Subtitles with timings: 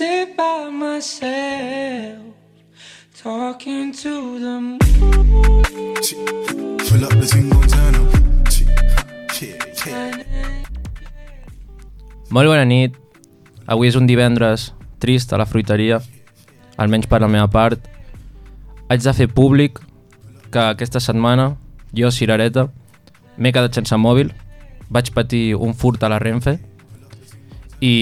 [0.00, 2.32] sit by myself,
[3.22, 4.78] talking to the moon.
[6.88, 8.08] Fill up the thing, gon' turn up.
[9.36, 10.64] Yeah, yeah.
[12.30, 12.96] Molt bona nit.
[13.68, 14.70] Avui és un divendres
[15.04, 16.00] trist a la fruiteria,
[16.80, 17.84] almenys per la meva part.
[18.88, 19.84] Haig de fer públic
[20.48, 21.58] que aquesta setmana
[21.92, 22.70] jo, Cirereta,
[23.36, 24.32] m'he quedat sense mòbil,
[24.88, 26.56] vaig patir un furt a la Renfe
[27.84, 27.96] i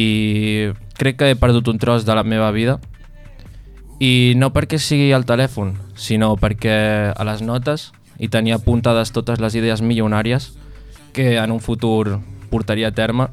[0.98, 2.80] crec que he perdut un tros de la meva vida.
[3.98, 9.40] I no perquè sigui el telèfon, sinó perquè a les notes hi tenia apuntades totes
[9.40, 10.52] les idees milionàries
[11.14, 12.18] que en un futur
[12.50, 13.28] portaria a terme.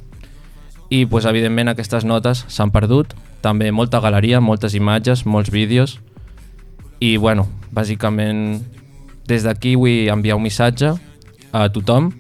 [0.90, 6.00] I pues, evidentment aquestes notes s'han perdut, també molta galeria, moltes imatges, molts vídeos.
[7.02, 8.62] I bueno, bàsicament
[9.28, 10.94] des d'aquí vull enviar un missatge
[11.52, 12.14] a tothom.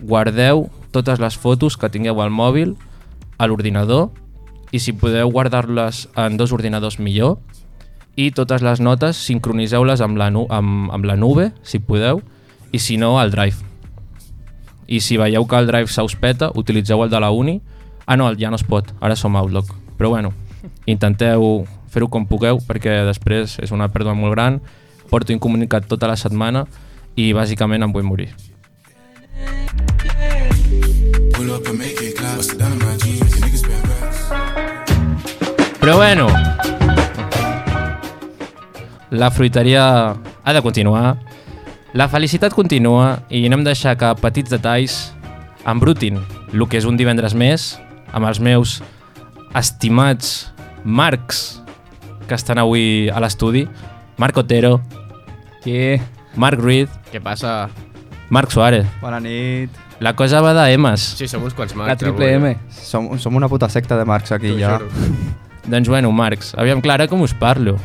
[0.00, 2.76] Guardeu totes les fotos que tingueu al mòbil
[3.38, 4.10] a l'ordinador
[4.70, 7.38] i si podeu guardar-les en dos ordinadors millor
[8.16, 12.22] i totes les notes sincroniseu-les amb, la amb, amb la nube, si podeu,
[12.72, 13.66] i si no, al Drive.
[14.86, 17.60] I si veieu que el Drive se us peta, utilitzeu el de la uni.
[18.06, 19.70] Ah, no, ja no es pot, ara som Outlook.
[19.98, 20.32] Però bueno,
[20.86, 24.60] intenteu fer-ho com pugueu perquè després és una pèrdua molt gran,
[25.10, 26.66] porto incomunicat tota la setmana
[27.16, 28.30] i bàsicament em vull morir.
[31.34, 32.36] Pull up and make it clap.
[32.36, 32.99] Bust it down
[35.90, 36.28] Però bueno,
[39.10, 40.10] la fruiteria
[40.44, 41.16] ha de continuar,
[41.94, 44.94] la felicitat continua i anem a deixar que petits detalls
[45.66, 46.20] embrutin
[46.54, 47.72] el que és un divendres més
[48.14, 48.76] amb els meus
[49.58, 50.52] estimats
[50.84, 51.58] Marcs
[52.30, 53.66] que estan avui a l'estudi.
[54.14, 54.76] Marc Otero,
[55.66, 55.98] Què?
[56.38, 57.66] Marc Ruiz, Què passa?
[58.30, 58.86] Marc Suárez.
[59.02, 59.74] Bona nit.
[59.98, 61.16] La cosa va de M's.
[61.18, 61.98] Sí, som uns quants La marcs.
[62.06, 62.54] triple avui.
[62.54, 62.58] M.
[62.70, 64.78] Som, som una puta secta de marcs aquí T'ho ja.
[64.78, 65.39] juro.
[65.66, 67.76] Doncs bueno, Marcs, aviam clara com us parlo.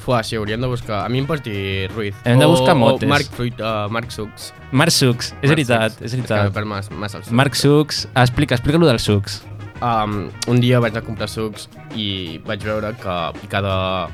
[0.00, 1.02] Fuà, sí, hauríem de buscar...
[1.04, 2.16] A mi em pots dir Ruiz.
[2.24, 3.04] Hem de buscar o, motes.
[3.04, 4.50] O Marc Fruit, uh, Marc Sucs.
[4.72, 6.00] Marc Sucs, és Marc veritat, Sucs.
[6.00, 6.54] és És que veritat.
[6.56, 9.42] per massa, massa els Marc Sucs, explica, explica-lo dels sucs.
[9.80, 13.14] Um, un dia vaig a comprar sucs i vaig veure que
[13.52, 14.08] cada,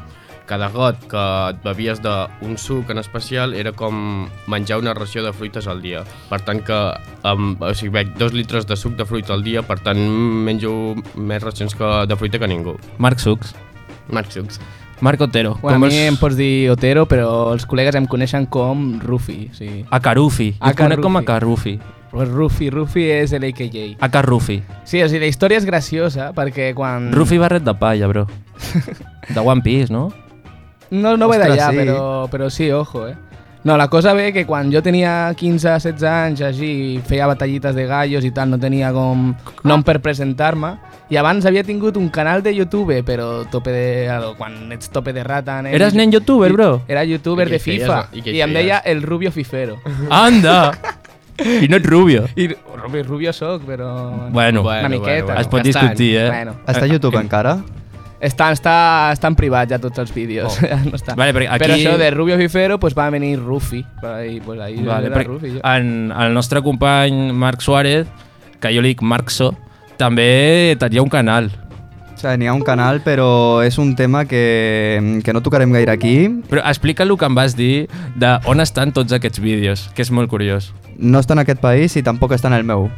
[0.46, 5.32] cada got que et bevies d'un suc en especial era com menjar una ració de
[5.34, 6.04] fruites al dia.
[6.30, 6.78] Per tant que
[7.26, 9.98] um, o sigui, veig dos litres de suc de fruita al dia, per tant
[10.46, 12.76] menjo més racions que, de fruita que ningú.
[12.98, 13.54] Marc Sucs.
[14.10, 14.60] Marc Sucs.
[15.00, 15.58] Marc Otero.
[15.60, 18.98] Bueno, a com mi es- em pots dir Otero, però els col·legues em coneixen com
[19.02, 19.50] Rufi.
[19.52, 20.52] O sigui, Acarufi.
[20.56, 21.78] Jo et conec com Acarufi.
[22.10, 23.96] Pues Rufi, Rufi és l'AKJ.
[24.00, 24.62] Acarufi.
[24.88, 27.10] Sí, o sigui, la història és graciosa perquè quan...
[27.12, 28.24] Rufi barret de palla, bro.
[29.34, 30.06] De One Piece, no?
[30.90, 31.80] No, no ve d'allà, sí.
[31.82, 33.16] però, però sí, ojo, eh.
[33.66, 38.22] No, la cosa ve que quan jo tenia 15-16 anys, així, feia batallites de gallos
[38.22, 39.32] i tal, no tenia com
[39.66, 40.76] nom per presentar-me,
[41.10, 44.06] i abans havia tingut un canal de YouTube, però tope de,
[44.38, 45.58] quan ets tope de rata...
[45.66, 46.68] Nen, Eres nen youtuber, bro?
[46.86, 49.80] Era youtuber de feies, FIFA, i i, em deia el Rubio Fifero.
[50.10, 50.70] Anda!
[51.64, 52.22] I no ets rubio.
[52.34, 53.90] I Rubio, Rubio soc, però...
[54.30, 55.40] Bueno, Una miqueta.
[55.40, 56.28] es pot discutir, eh?
[56.30, 57.58] Bueno, Està a YouTube encara?
[58.20, 58.76] Està, està,
[59.12, 60.58] està en privat ja tots els vídeos.
[60.62, 60.76] Oh.
[60.90, 61.14] no està.
[61.18, 63.80] Vale, perquè aquí- Però això de Rubio Fifero pues, va venir Rufi.
[63.80, 65.52] I, pues, ahí Vale, era Rufi.
[65.56, 65.60] Jo.
[65.64, 68.06] en, el nostre company Marc Suárez,
[68.60, 69.54] que jo li dic Marcso,
[69.96, 71.50] també tenia un canal.
[72.16, 75.92] O sigui, n'hi ha un canal, però és un tema que, que no tocarem gaire
[75.92, 76.14] aquí.
[76.48, 80.10] Però explica el que em vas dir de on estan tots aquests vídeos, que és
[80.10, 82.88] molt curiós, No està en aquest país i tampoc està en el meu.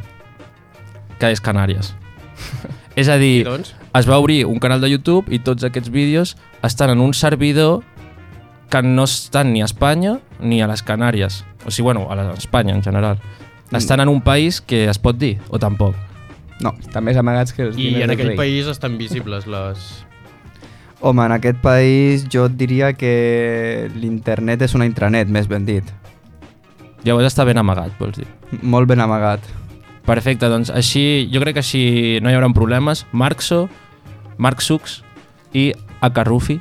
[1.19, 1.91] que és Canàries.
[2.95, 3.73] és a dir, doncs?
[3.93, 7.81] Es va obrir un canal de YouTube i tots aquests vídeos estan en un servidor
[8.69, 11.43] que no estan ni a Espanya ni a les Canàries.
[11.65, 13.17] O sigui, bueno, a la- a Espanya en general.
[13.71, 15.95] Estan en un país que es pot dir, o tampoc.
[16.61, 16.73] No.
[16.79, 18.37] Estan més amagats que els I diners en del aquell rei.
[18.37, 20.05] país estan visibles les...
[21.01, 25.83] Home, en aquest país jo et diria que l'internet és una intranet, més ben dit.
[27.05, 28.27] Llavors està ben amagat, vols dir.
[28.61, 29.39] Molt ben amagat.
[30.09, 31.83] Perfecte, doncs així, jo crec que així
[32.25, 33.05] no hi haurà problemes.
[33.13, 33.67] Marxo,
[34.41, 35.03] Marc Sucs
[35.53, 35.69] i
[36.01, 36.57] Acarrufi,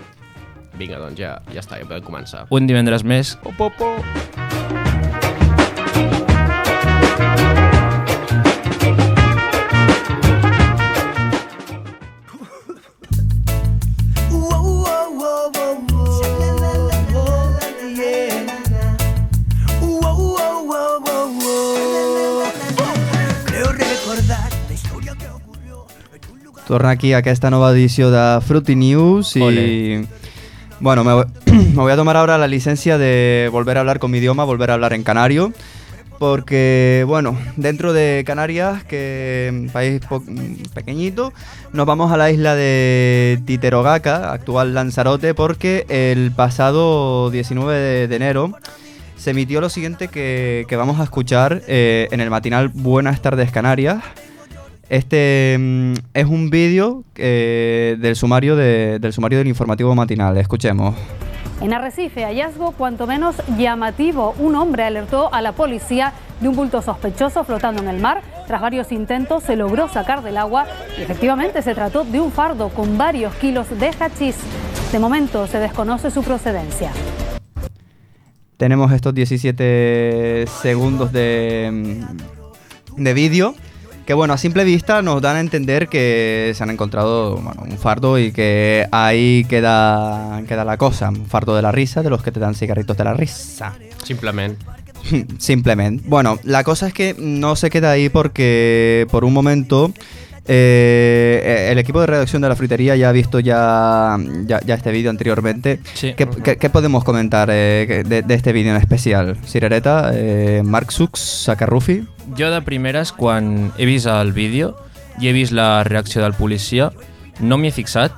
[0.78, 2.46] Vinga, doncs ja, ja està, ja podem començar.
[2.54, 3.34] un divendres més.
[3.42, 4.87] Oh, po, po.
[26.68, 29.40] Torna aquí a aquesta nova edició de Fruity News y...
[29.42, 30.04] Ole.
[30.80, 34.10] Bueno, me, voy- me voy a tomar ahora la licencia de volver a hablar con
[34.10, 35.52] mi idioma, volver a hablar en canario.
[36.18, 40.00] porque, bueno, dentro de Canarias, que es un país
[40.74, 41.32] pequeñito,
[41.72, 48.16] nos vamos a la isla de Titerogaca, actual Lanzarote, porque el pasado 19 de, de
[48.16, 48.52] enero
[49.16, 53.50] se emitió lo siguiente que, que vamos a escuchar eh, en el matinal Buenas tardes
[53.52, 54.02] Canarias.
[54.90, 60.36] Este mm, es un vídeo eh, del sumario de- del sumario del informativo matinal.
[60.38, 60.94] Escuchemos.
[61.60, 64.34] En Arrecife, hallazgo cuanto menos llamativo.
[64.38, 68.22] Un hombre alertó a la policía de un bulto sospechoso flotando en el mar.
[68.46, 72.68] Tras varios intentos se logró sacar del agua y efectivamente se trató de un fardo
[72.68, 74.36] con varios kilos de hachís.
[74.92, 76.92] De momento se desconoce su procedencia.
[78.56, 81.70] Tenemos estos 17 segundos de,
[82.96, 83.54] mm, de vídeo
[84.08, 87.76] que, bueno, a simple vista nos dan a entender que se han encontrado bueno, un
[87.76, 91.10] fardo y que ahí queda, queda la cosa.
[91.10, 93.74] Un fardo de la risa, de los que te dan cigarritos de la risa.
[94.02, 94.58] Simplement.
[95.38, 96.04] Simplemente.
[96.08, 99.92] Bueno, la cosa es que no se queda ahí porque por un momento
[100.48, 104.16] eh, el equipo de redacción de la fritería ya ha visto ya,
[104.46, 105.80] ya, ya este vídeo anteriormente.
[105.94, 106.14] Sí.
[106.16, 109.36] ¿Qué, qué- qué podemos comentar eh, de, de este vídeo en especial?
[109.46, 112.04] Cirereta, eh, Mark Sux, Sacarrufi.
[112.38, 114.74] Jo de primeres, quan he vist el vídeo
[115.20, 116.90] i he vist la reacció del policia,
[117.40, 118.12] no m'hi he fixat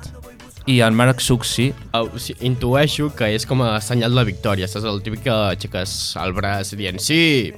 [0.69, 1.71] i el Marc Suc sí.
[1.97, 4.85] Uh, sigui, intueixo que és com a senyal de victòria, saps?
[4.85, 7.51] El típic que aixeques el braç dient sí,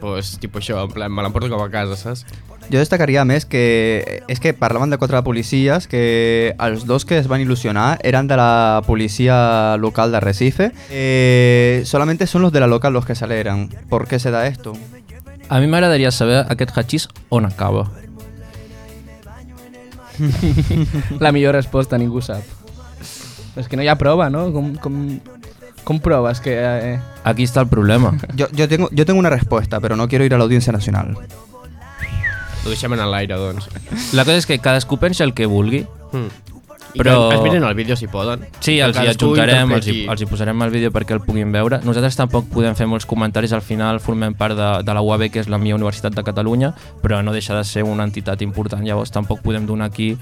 [0.00, 2.24] pues, tipus això, en plan, me l'emporto com a casa, saps?
[2.70, 7.28] Jo destacaria més que és que parlaven de quatre policies que els dos que es
[7.30, 10.72] van il·lusionar eren de la policia local de Recife.
[10.90, 13.68] Eh, solamente son los de la local los que se alegran.
[13.88, 14.72] ¿Por qué se da esto?
[15.48, 17.86] A mi m'agradaria saber aquest hachís on acaba.
[21.20, 22.42] La millor resposta, ningú sap.
[23.56, 24.48] És que no hi ha prova, no?
[24.52, 24.96] Com, com,
[25.84, 26.56] com proves que...
[26.56, 28.12] Eh, Aquí està el problema.
[28.36, 31.16] Yo, yo, tengo, yo tengo una respuesta, pero no quiero ir a la audiencia nacional.
[32.66, 33.68] Ho deixem en l'aire, doncs.
[34.12, 35.84] La cosa és que cadascú pensa el que vulgui.
[36.10, 36.26] Mm.
[36.96, 38.46] I Però- que es miren el vídeo si poden.
[38.58, 41.78] Sí, els hi adjuntarem, els hi, els hi posarem el vídeo perquè el puguin veure.
[41.84, 45.40] Nosaltres tampoc podem fer molts comentaris, al final formem part de, de la UAB, que
[45.44, 46.72] és la meva universitat de Catalunya,
[47.02, 50.16] però no deixa de ser una entitat important, llavors tampoc podem donar aquí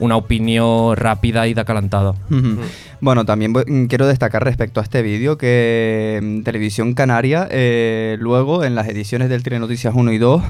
[0.00, 2.14] una opinió ràpida i de calentada.
[2.30, 2.58] Ujú.
[3.02, 8.62] Bueno, también mm, quiero destacar respecto a este vídeo que mm, Televisión Canaria eh, luego
[8.62, 10.42] en las ediciones del Telenoticias 1 y 2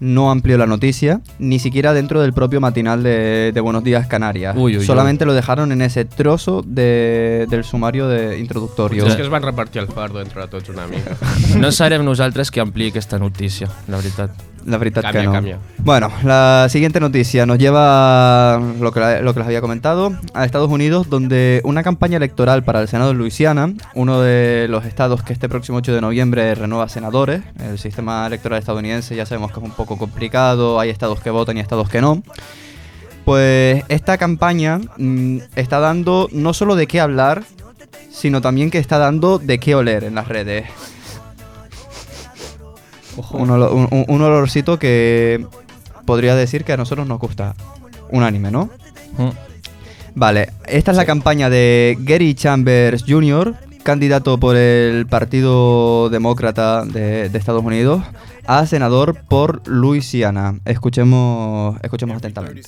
[0.00, 4.54] no amplió la noticia, ni siquiera dentro del propio matinal de, de Buenos Días Canarias.
[4.56, 4.84] Uy, uy, uy.
[4.86, 9.04] Solamente lo dejaron en ese trozo de- del sumario de introductorio.
[9.04, 11.16] Potser és que es van repartir el fardo entre tots una mica.
[11.58, 14.30] No serem nosaltres qui ampliï aquesta notícia, la veritat.
[14.66, 15.58] La verdad Cambia, que no.
[15.78, 20.70] Bueno, la siguiente noticia nos lleva lo que, lo que les había comentado a Estados
[20.70, 25.32] Unidos, donde una campaña electoral para el Senado de Luisiana, uno de los estados que
[25.32, 27.42] este próximo 8 de noviembre renueva senadores.
[27.60, 31.56] El sistema electoral estadounidense ya sabemos que es un poco complicado, hay estados que votan
[31.56, 32.22] y estados que no.
[33.24, 37.44] Pues esta campaña mm, está dando no solo de qué hablar,
[38.10, 40.66] sino también que está dando de qué oler en las redes.
[43.30, 45.46] Un, olo- un- un- un olorcito que
[46.04, 47.54] podría decir que a nosotros nos gusta.
[48.10, 48.70] Unánime, ¿no?
[49.18, 49.30] Mm.
[50.14, 57.28] Vale, esta es la campaña de Gary Chambers Jr., candidato por el Partido Demócrata de,
[57.28, 58.02] de Estados Unidos,
[58.46, 60.60] a senador por Luisiana.
[60.64, 62.62] Escuchemos, escuchemos atentamente.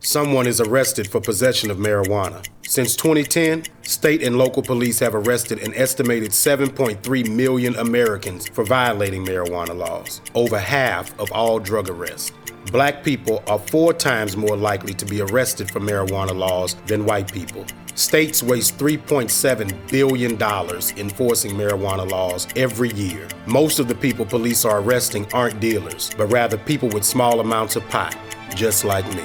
[0.00, 2.42] Someone is arrested for possession of marijuana.
[2.62, 9.24] Since 2010, state and local police have arrested an estimated 7.3 million Americans for violating
[9.24, 12.32] marijuana laws, over half of all drug arrests.
[12.70, 17.32] Black people are four times more likely to be arrested for marijuana laws than white
[17.32, 17.64] people.
[18.00, 23.28] States waste $3.7 billion enforcing marijuana laws every year.
[23.46, 27.76] Most of the people police are arresting aren't dealers, but rather people with small amounts
[27.76, 28.16] of pot,
[28.54, 29.24] just like me.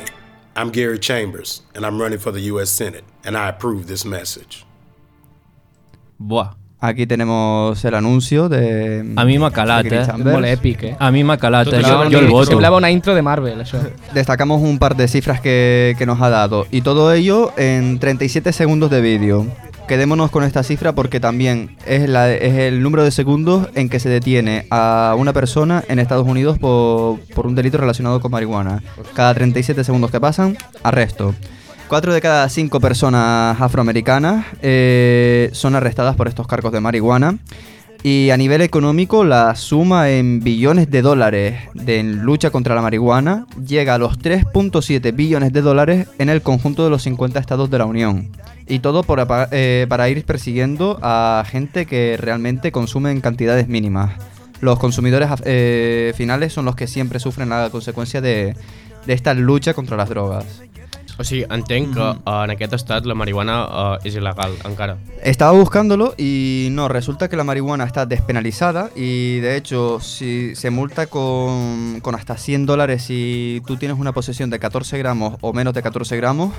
[0.57, 2.69] I'm Gary Chambers, and I'm running for the U.S.
[2.69, 4.65] Senate, and I approve this message.
[6.21, 6.55] Buah,
[6.85, 9.03] Aquí tenemos el anuncio de.
[9.15, 10.05] a de Gary eh?
[10.23, 10.95] Molt èpic, eh?
[10.99, 12.45] A mi Jo, vol jo el voto.
[12.51, 13.79] Semblava una intro de Marvel, això.
[14.13, 16.67] Destacamos un par de cifras que, que nos ha dado.
[16.69, 19.47] Y todo ello en 37 segundos de vídeo.
[19.87, 23.99] Quedémonos con esta cifra porque también es, la, es el número de segundos en que
[23.99, 28.81] se detiene a una persona en Estados Unidos por, por un delito relacionado con marihuana.
[29.13, 31.35] Cada 37 segundos que pasan, arresto.
[31.87, 37.37] Cuatro de cada cinco personas afroamericanas eh, son arrestadas por estos cargos de marihuana.
[38.01, 43.45] Y a nivel económico, la suma en billones de dólares de lucha contra la marihuana
[43.65, 47.77] llega a los 3.7 billones de dólares en el conjunto de los 50 estados de
[47.77, 48.29] la Unión.
[48.67, 49.05] Y todo
[49.51, 54.13] eh, para ir persiguiendo a gente que realmente consume en cantidades mínimas.
[54.61, 58.55] los consumidores eh, finales son los que siempre sufren la consecuencia de,
[59.05, 60.61] de esta lucha contra las drogas.
[61.17, 64.97] O sigui, entenc que uh, en aquest estat la marihuana uh, és il·legal encara.
[65.23, 70.69] Estaba buscándolo y no, resulta que la marihuana está despenalizada y de hecho si se
[70.69, 75.53] multa con, con hasta 100 dólares si tú tienes una posesión de 14 gramos o
[75.53, 76.53] menos de 14 gramos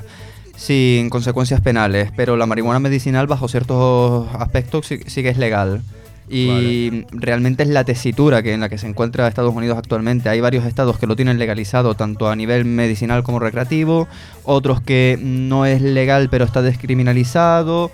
[0.57, 5.83] sin consecuencias penales, pero la marihuana medicinal bajo ciertos aspectos sí, sí que es legal.
[6.29, 10.29] Y realmente es la tesitura que en la que se encuentra Estados Unidos actualmente.
[10.29, 14.09] Hay varios estados que lo tienen legalizado tanto a nivel medicinal como recreativo,
[14.45, 17.93] otros que no es legal pero está descriminalizado.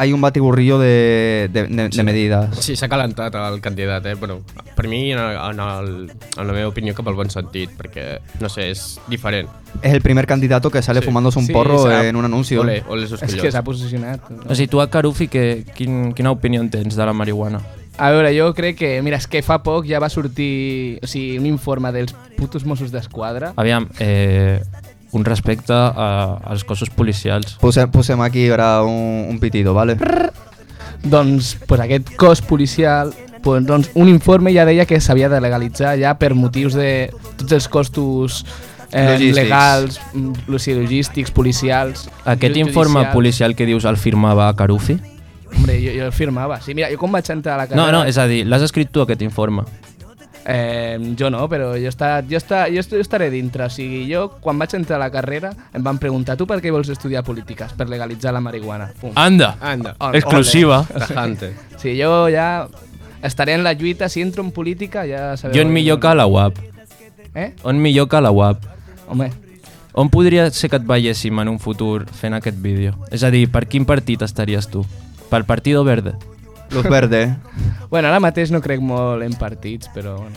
[0.00, 2.56] Hay un batiburrillo de, de- de- de medidas.
[2.64, 4.14] Sí, s'ha calentat el candidat, eh?
[4.14, 4.38] Bueno,
[4.74, 8.06] per mi, en, el, en, el, en la meva opinió, cap al bon sentit, perquè,
[8.40, 9.50] no sé, és diferent.
[9.82, 11.06] Es el primer candidato que sale Sí.
[11.06, 12.62] fumándose un Sí, porro en un anuncio.
[12.62, 14.24] Ole, ole sus És que s'ha posicionat.
[14.48, 17.60] O sigui, tu a Carufi, que, quin, quina opinió en tens de la marihuana?
[17.98, 19.02] A veure, jo crec que...
[19.04, 22.88] Mira, és que fa poc ja va sortir o sigui, un informe dels putos Mossos
[22.90, 23.52] d'Esquadra.
[23.60, 24.62] Aviam, eh,
[25.12, 27.54] un respecte a, als cossos policials.
[27.60, 29.96] Puse, pusemos aquí ahora un, un pitido, ¿vale?
[31.02, 33.12] Doncs pues, aquest cos policial
[33.42, 37.08] pues, doncs, un informe ja deia que s'havia de legalitzar ja per motius de
[37.40, 38.44] tots els costos
[38.92, 39.36] eh, Logístics.
[39.38, 42.08] legals, mm, logístics, policials...
[42.24, 43.14] Aquest ju- informe judicials.
[43.14, 44.98] policial que dius el firmava Carufi?
[45.56, 46.60] Hombre, jo, jo el firmava.
[46.60, 47.80] Sí, mira, jo quan vaig entrar a la carrera...
[47.86, 49.64] No, no, és a dir, l'has escrit tu aquest informe.
[50.46, 53.64] Eh, jo no, però jo, està, jo, està, jo, est- jo estaré dintre.
[53.66, 56.72] O sigui, jo, quan vaig entrar a la carrera, em van preguntar tu per què
[56.72, 57.72] vols estudiar polítiques?
[57.76, 58.90] Per legalitzar la marihuana.
[59.00, 59.12] Pum.
[59.14, 59.56] Anda!
[59.60, 60.84] Anda, Ole, Exclusiva.
[60.88, 61.52] tajante.
[61.80, 62.68] Sí, jo ja
[63.22, 64.08] estaré en la lluita.
[64.08, 65.54] Si entro en política, ja sabeu...
[65.56, 66.58] Jo en millor que a la UAP.
[67.34, 67.54] Eh?
[67.62, 68.64] On millor que a la UAP.
[69.08, 69.30] Home,
[69.92, 72.92] On podria ser que et veiéssim en un futur fent aquest vídeo?
[73.10, 74.84] És a dir, per quin partit estaries tu?
[75.28, 76.12] Pel Partido Verde?
[76.70, 77.34] Luz verde.
[77.90, 80.36] bueno, ara mateix no crec molt en partits, però bueno.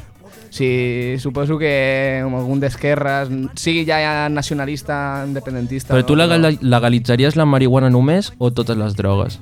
[0.53, 5.95] Sí, suposo que algun d'esquerres, sigui ja nacionalista, independentista...
[5.95, 9.39] Però tu no, legal legalitzaries la marihuana només o totes les drogues?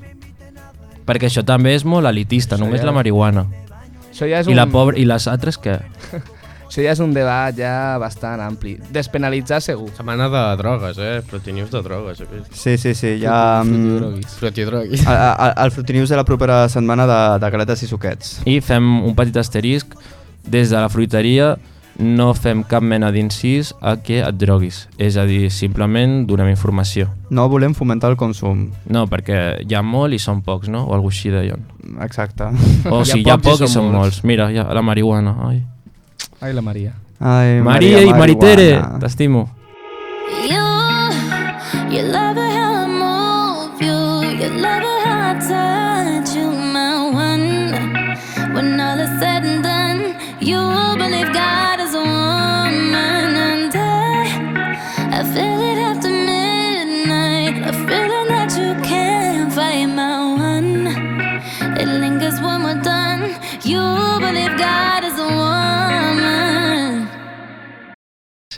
[1.04, 3.44] Perquè això també és molt elitista, Això només ja- la marihuana.
[4.12, 5.80] Això ja és I, un, la pobre, I les altres què?
[6.72, 8.78] això ja és un debat ja bastant ampli.
[8.92, 9.90] Despenalitzar segur.
[9.92, 11.18] Setmana de drogues, eh?
[11.28, 12.54] Frutinews de drogues, vist.
[12.56, 13.18] Sí, sí, sí.
[13.20, 13.60] Ja...
[14.38, 15.04] Frutidroguis.
[15.06, 18.38] Al Frutinews de la propera setmana de, de galetes i suquets.
[18.48, 19.92] I fem un petit asterisc.
[20.42, 21.52] Des de la fruiteria
[22.00, 24.86] no fem cap mena d'incís a que et droguis.
[24.96, 27.10] És a dir, simplement donem informació.
[27.30, 28.70] No volem fomentar el consum.
[28.88, 30.86] No, perquè hi ha molt i són pocs, no?
[30.88, 31.68] O alguna així deien.
[32.00, 32.48] Exacte.
[32.88, 33.98] O Hi ha si hi ha pocs i pocs i són molts.
[34.00, 34.24] molts.
[34.24, 35.36] Mira, ja, la marihuana.
[35.50, 35.60] Ai.
[36.42, 36.92] Ai, la Maria.
[37.18, 38.98] Ai, Maria i Maritere, marihuana.
[38.98, 39.48] t'estimo.
[40.50, 40.61] You,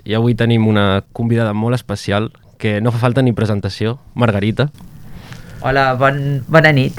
[0.04, 2.30] I avui tenim una convidada molt especial
[2.60, 4.68] que no fa falta ni presentació, Margarita.
[5.64, 6.98] Hola, bon, bona nit.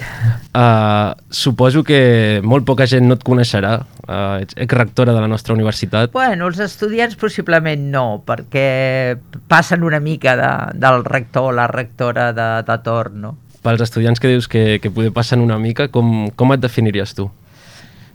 [0.58, 3.76] Uh, suposo que molt poca gent no et coneixerà.
[4.06, 6.10] Uh, ets exrectora de la nostra universitat.
[6.18, 9.20] Bueno, els estudiants possiblement no, perquè
[9.50, 13.36] passen una mica de, del rector o la rectora de, de torn, no?
[13.66, 17.30] Pels estudiants que dius que, que poder passen una mica, com, com et definiries tu?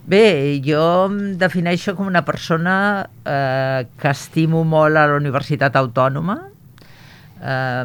[0.09, 2.75] Bé, jo em defineixo com una persona
[3.25, 6.39] eh, que estimo molt a la Universitat Autònoma.
[7.41, 7.85] Eh,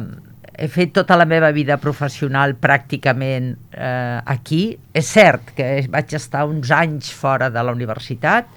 [0.56, 4.62] he fet tota la meva vida professional pràcticament eh, aquí.
[4.96, 8.48] És cert que vaig estar uns anys fora de la universitat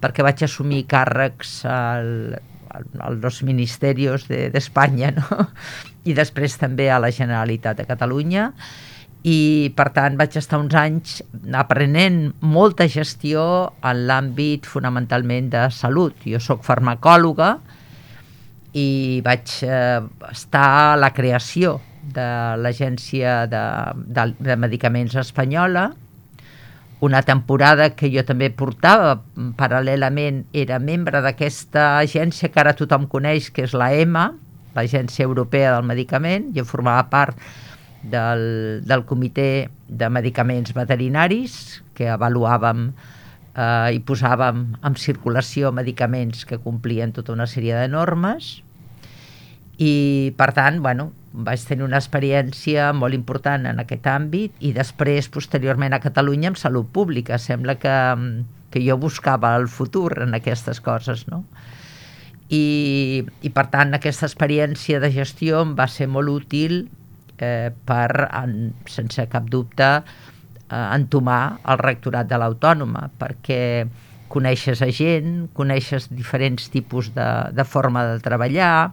[0.00, 2.08] perquè vaig assumir càrrecs al,
[2.72, 5.46] al, als ministeris d'Espanya de, no?
[6.08, 8.50] i després també a la Generalitat de Catalunya
[9.24, 11.16] i per tant vaig estar uns anys
[11.56, 13.44] aprenent molta gestió
[13.80, 16.18] en l'àmbit fonamentalment de salut.
[16.28, 17.54] Jo sóc farmacòloga
[18.76, 22.28] i vaig eh, estar a la creació de
[22.60, 23.64] l'Agència de,
[23.96, 25.88] de, de Medicaments Espanyola,
[27.04, 29.16] una temporada que jo també portava,
[29.56, 34.30] paral·lelament era membre d'aquesta agència que ara tothom coneix, que és la EMA,
[34.76, 37.40] l'Agència Europea del Medicament, jo formava part
[38.10, 38.44] del,
[38.84, 41.56] del comitè de medicaments veterinaris
[41.96, 48.58] que avaluàvem eh, i posàvem en circulació medicaments que complien tota una sèrie de normes
[49.78, 55.28] i per tant, bueno, vaig tenir una experiència molt important en aquest àmbit i després,
[55.34, 57.40] posteriorment a Catalunya, amb salut pública.
[57.42, 57.94] Sembla que,
[58.70, 61.42] que jo buscava el futur en aquestes coses, no?
[62.54, 66.84] I, i per tant aquesta experiència de gestió em va ser molt útil
[67.38, 69.90] eh, per, en, sense cap dubte,
[70.68, 73.62] eh, entomar el rectorat de l'Autònoma, perquè
[74.34, 78.92] coneixes a gent, coneixes diferents tipus de, de forma de treballar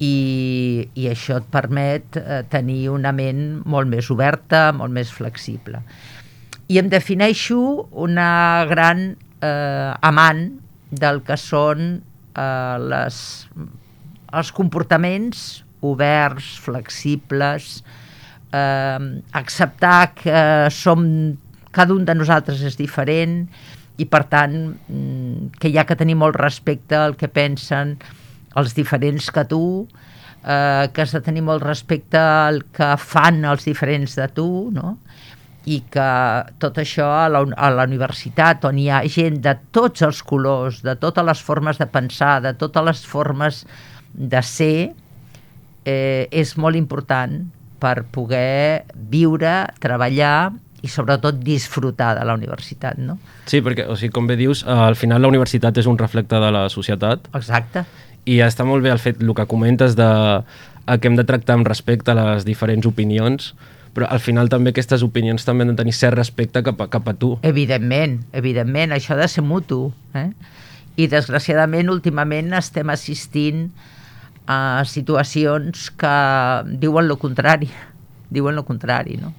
[0.00, 5.82] i, i això et permet eh, tenir una ment molt més oberta, molt més flexible.
[6.70, 7.58] I em defineixo
[7.98, 9.10] una gran
[9.42, 10.46] eh, amant
[10.90, 13.18] del que són eh, les,
[14.32, 17.80] els comportaments oberts, flexibles,
[18.52, 21.04] eh, acceptar que som,
[21.70, 23.44] cada un de nosaltres és diferent
[24.00, 27.98] i per tant mm, que hi ha que tenir molt respecte al que pensen
[28.58, 29.64] els diferents que tu,
[30.44, 34.96] eh, que has de tenir molt respecte al que fan els diferents de tu, no?
[35.68, 36.10] i que
[36.62, 40.80] tot això a la, a la universitat on hi ha gent de tots els colors,
[40.82, 43.64] de totes les formes de pensar, de totes les formes
[44.14, 44.90] de ser,
[45.84, 47.40] eh, és molt important
[47.80, 53.18] per poder viure, treballar i sobretot disfrutar de la universitat, no?
[53.48, 56.52] Sí, perquè, o sigui, com bé dius, al final la universitat és un reflecte de
[56.52, 57.28] la societat.
[57.36, 57.84] Exacte.
[58.28, 60.10] I està molt bé el fet, el que comentes de
[60.90, 63.52] que hem de tractar amb respecte a les diferents opinions,
[63.94, 67.08] però al final també aquestes opinions també han de tenir cert respecte cap a, cap
[67.10, 67.34] a tu.
[67.46, 69.90] Evidentment, evidentment, això ha de ser mutu.
[70.14, 70.30] Eh?
[70.96, 73.99] I desgraciadament últimament estem assistint a
[74.88, 76.14] situacions que
[76.80, 77.70] diuen lo contrari,
[78.34, 79.34] diuen lo contrari, no?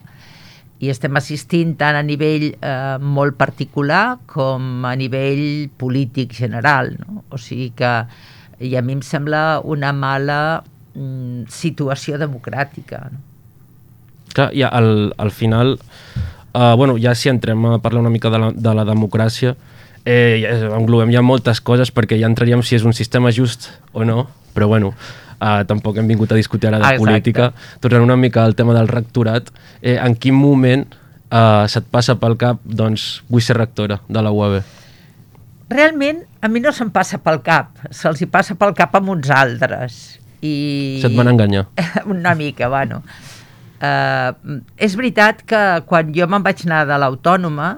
[0.81, 7.21] I estem assistint tant a nivell eh, molt particular com a nivell polític general, no?
[7.29, 7.91] O sigui que
[8.61, 10.39] i a mi em sembla una mala
[10.95, 13.21] mm, situació democràtica, no?
[14.31, 15.75] Clar, i al, al final,
[16.55, 19.55] uh, bueno, ja si entrem a parlar una mica de la, de la democràcia,
[20.05, 24.27] eh, englobem ja moltes coses perquè ja entraríem si és un sistema just o no,
[24.55, 24.93] però bueno,
[25.41, 27.05] uh, tampoc hem vingut a discutir ara de Exacte.
[27.05, 27.51] política.
[27.79, 30.85] Tornant una mica al tema del rectorat, eh, en quin moment
[31.31, 34.61] uh, se't passa pel cap, doncs, vull ser rectora de la UAB?
[35.71, 39.29] Realment, a mi no se'm passa pel cap, se'ls hi passa pel cap amb uns
[39.31, 40.01] altres.
[40.41, 40.99] I...
[41.03, 41.67] Se't van enganyar.
[42.11, 43.01] Una mica, bueno.
[43.81, 47.71] Uh, és veritat que quan jo me'n vaig anar de l'autònoma,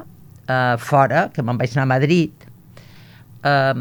[0.47, 2.47] uh, fora, que me'n vaig anar a Madrid,
[3.45, 3.73] uh,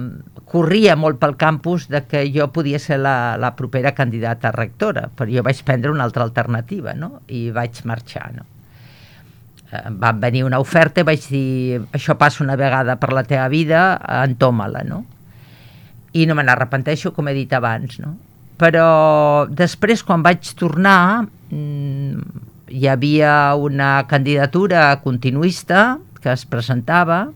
[0.52, 5.08] corria molt pel campus de que jo podia ser la, la propera candidata a rectora,
[5.16, 7.20] però jo vaig prendre una altra alternativa, no?
[7.32, 8.48] I vaig marxar, no?
[9.72, 13.46] em va venir una oferta i vaig dir això passa una vegada per la teva
[13.48, 15.02] vida, entoma-la, no?
[16.12, 18.12] I no me n'arrepenteixo, com he dit abans, no?
[18.60, 27.26] Però després, quan vaig tornar, mm, hi havia una candidatura continuista que es presentava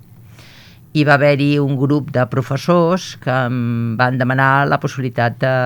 [0.97, 5.57] i va haver-hi un grup de professors que em van demanar la possibilitat de,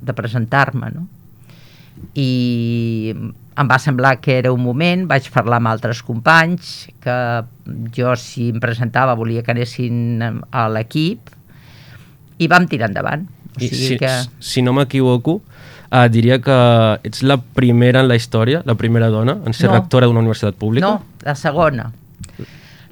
[0.00, 1.04] de presentar-me, no?
[2.18, 7.16] i em va semblar que era un moment, vaig parlar amb altres companys, que
[7.94, 11.30] jo si em presentava volia que anessin a l'equip,
[12.40, 13.28] i vam tirar endavant.
[13.52, 14.12] O I sigui si, que...
[14.40, 16.58] si no m'equivoco, uh, diria que
[17.04, 19.76] ets la primera en la història, la primera dona en ser No.
[19.76, 20.88] rectora d'una universitat pública.
[20.88, 21.90] No, la segona.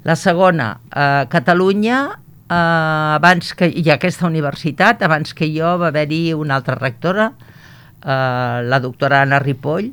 [0.03, 2.09] La segona, a Catalunya,
[2.49, 2.53] eh,
[3.15, 7.31] abans que hi ha aquesta universitat, abans que jo va haver-hi una altra rectora,
[8.03, 9.91] eh, la doctora Anna Ripoll,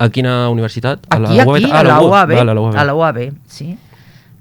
[0.00, 1.00] A quina universitat?
[1.10, 2.76] Aquí, aquí, Ah, a la UAB, a la UAB.
[2.78, 3.76] a la UAB, sí.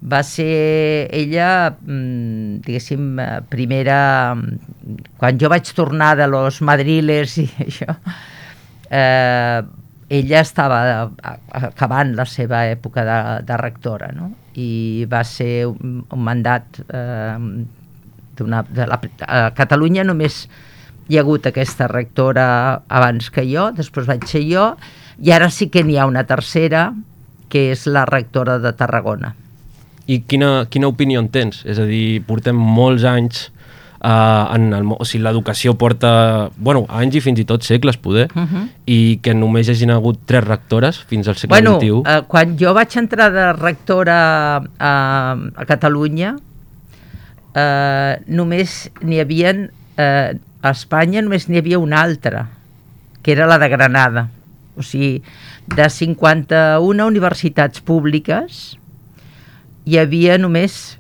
[0.07, 4.35] Va ser ella, mm, diguéssim, eh, primera...
[4.35, 7.95] mm, Quan jo vaig tornar de los madriles i això,
[8.91, 9.63] eh,
[10.09, 13.17] ella estava a- acabant la seva època de,
[13.47, 14.31] de rectora, no?
[14.55, 17.37] I va ser un, un mandat eh,
[18.37, 18.63] d'una...
[18.69, 20.45] De la, a Catalunya només
[21.07, 22.47] hi ha hagut aquesta rectora
[22.87, 24.71] abans que jo, després vaig ser jo,
[25.19, 26.89] i ara sí que n'hi ha una tercera,
[27.49, 29.33] que és la rectora de Tarragona.
[30.07, 31.61] I quina, quina opinió en tens?
[31.67, 33.47] És a dir, portem molts anys
[34.03, 38.27] uh, en el, o sigui, l'educació porta, bueno, anys i fins i tot segles, poder,
[38.36, 38.67] Uh -huh.
[38.86, 42.03] i que només hagin hagut tres rectores fins al segle Bueno, XXI.
[42.05, 46.36] eh, quan jo vaig entrar de rectora a, a Catalunya,
[47.55, 49.53] eh, només n'hi havia,
[49.97, 52.49] eh, a Espanya només n'hi havia una altra,
[53.23, 54.29] que era la de Granada.
[54.77, 55.23] O sigui,
[55.75, 58.77] de 51 universitats públiques,
[59.86, 60.99] hi havia només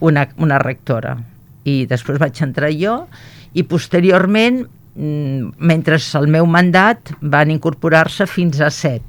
[0.00, 1.16] una, una rectora.
[1.64, 3.06] I després vaig entrar jo,
[3.54, 4.64] i posteriorment,
[4.96, 9.02] mm, mentre el meu mandat, van incorporar-se fins a set.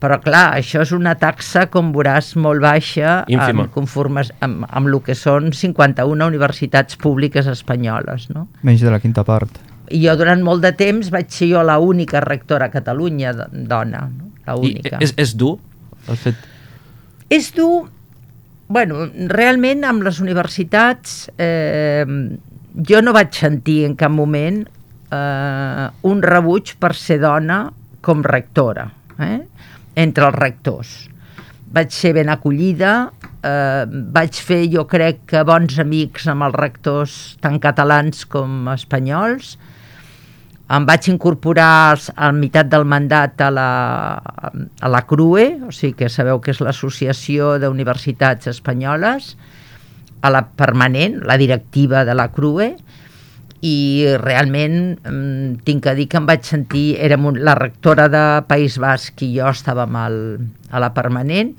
[0.00, 3.66] Però clar, això és una taxa, com veuràs, molt baixa Ínfima.
[3.66, 8.30] amb, conformes, amb, amb el que són 51 universitats públiques espanyoles.
[8.32, 8.46] No?
[8.62, 9.50] Menys de la quinta part.
[9.90, 13.48] I jo durant molt de temps vaig ser jo la única rectora a Catalunya do-
[13.52, 14.30] dona, no?
[14.46, 14.96] la I única.
[15.00, 15.58] és, és dur
[16.08, 16.34] el fet...
[17.28, 17.90] És dur,
[18.70, 19.02] bueno,
[19.34, 22.06] realment amb les universitats eh,
[22.86, 27.64] jo no vaig sentir en cap moment eh, un rebuig per ser dona
[28.00, 28.86] com rectora,
[29.18, 29.40] eh?
[29.98, 30.92] entre els rectors.
[31.70, 33.10] Vaig ser ben acollida,
[33.42, 39.56] eh, vaig fer, jo crec, que bons amics amb els rectors tant catalans com espanyols,
[40.70, 43.70] em vaig incorporar a meitat del mandat a la,
[44.20, 49.34] a la CRUE, o sigui que sabeu que és l'Associació d'Universitats Espanyoles,
[50.22, 52.70] a la permanent, la directiva de la CRUE,
[53.66, 58.24] i realment mm, tinc que dir que em vaig sentir, érem un, la rectora de
[58.48, 60.18] País Basc i jo estàvem al,
[60.70, 61.52] a la permanent,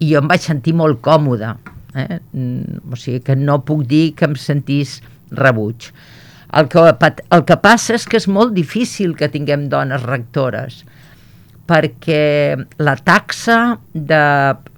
[0.00, 1.54] i jo em vaig sentir molt còmoda,
[1.94, 2.18] eh?
[2.32, 5.92] Mm, o sigui que no puc dir que em sentís rebuig.
[6.56, 6.82] El que,
[7.36, 10.84] el que passa és que és molt difícil que tinguem dones rectores,
[11.68, 13.58] perquè la taxa
[13.92, 14.22] de...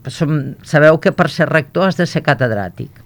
[0.09, 3.05] Som, sabeu que per ser rector has de ser catedràtic.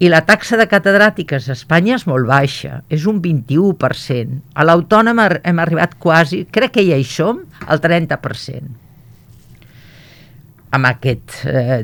[0.00, 4.38] I la taxa de catedràtiques a Espanya és molt baixa, és un 21%.
[4.56, 8.70] A l'autònoma hem arribat quasi, crec que ja hi som, al 30%.
[10.78, 11.82] Amb aquests eh,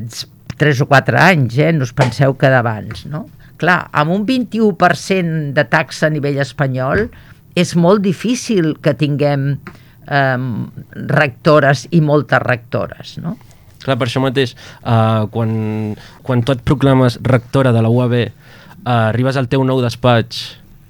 [0.57, 3.27] 3 o 4 anys, eh, no us penseu que d'abans, no?
[3.57, 7.07] Clar, amb un 21% de taxa a nivell espanyol
[7.57, 10.37] és molt difícil que tinguem eh,
[11.17, 13.37] rectores i moltes rectores, no?
[13.83, 14.51] Clar, per això mateix,
[14.83, 15.51] uh, quan,
[16.25, 20.41] quan tu et proclames rectora de la UAB, uh, arribes al teu nou despatx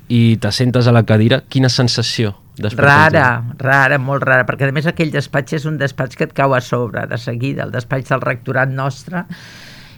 [0.09, 2.33] i t'assentes a la cadira, quina sensació?
[2.57, 6.55] Rara, rara, molt rara, perquè a més aquell despatx és un despatx que et cau
[6.57, 9.27] a sobre de seguida, el despatx del rectorat nostre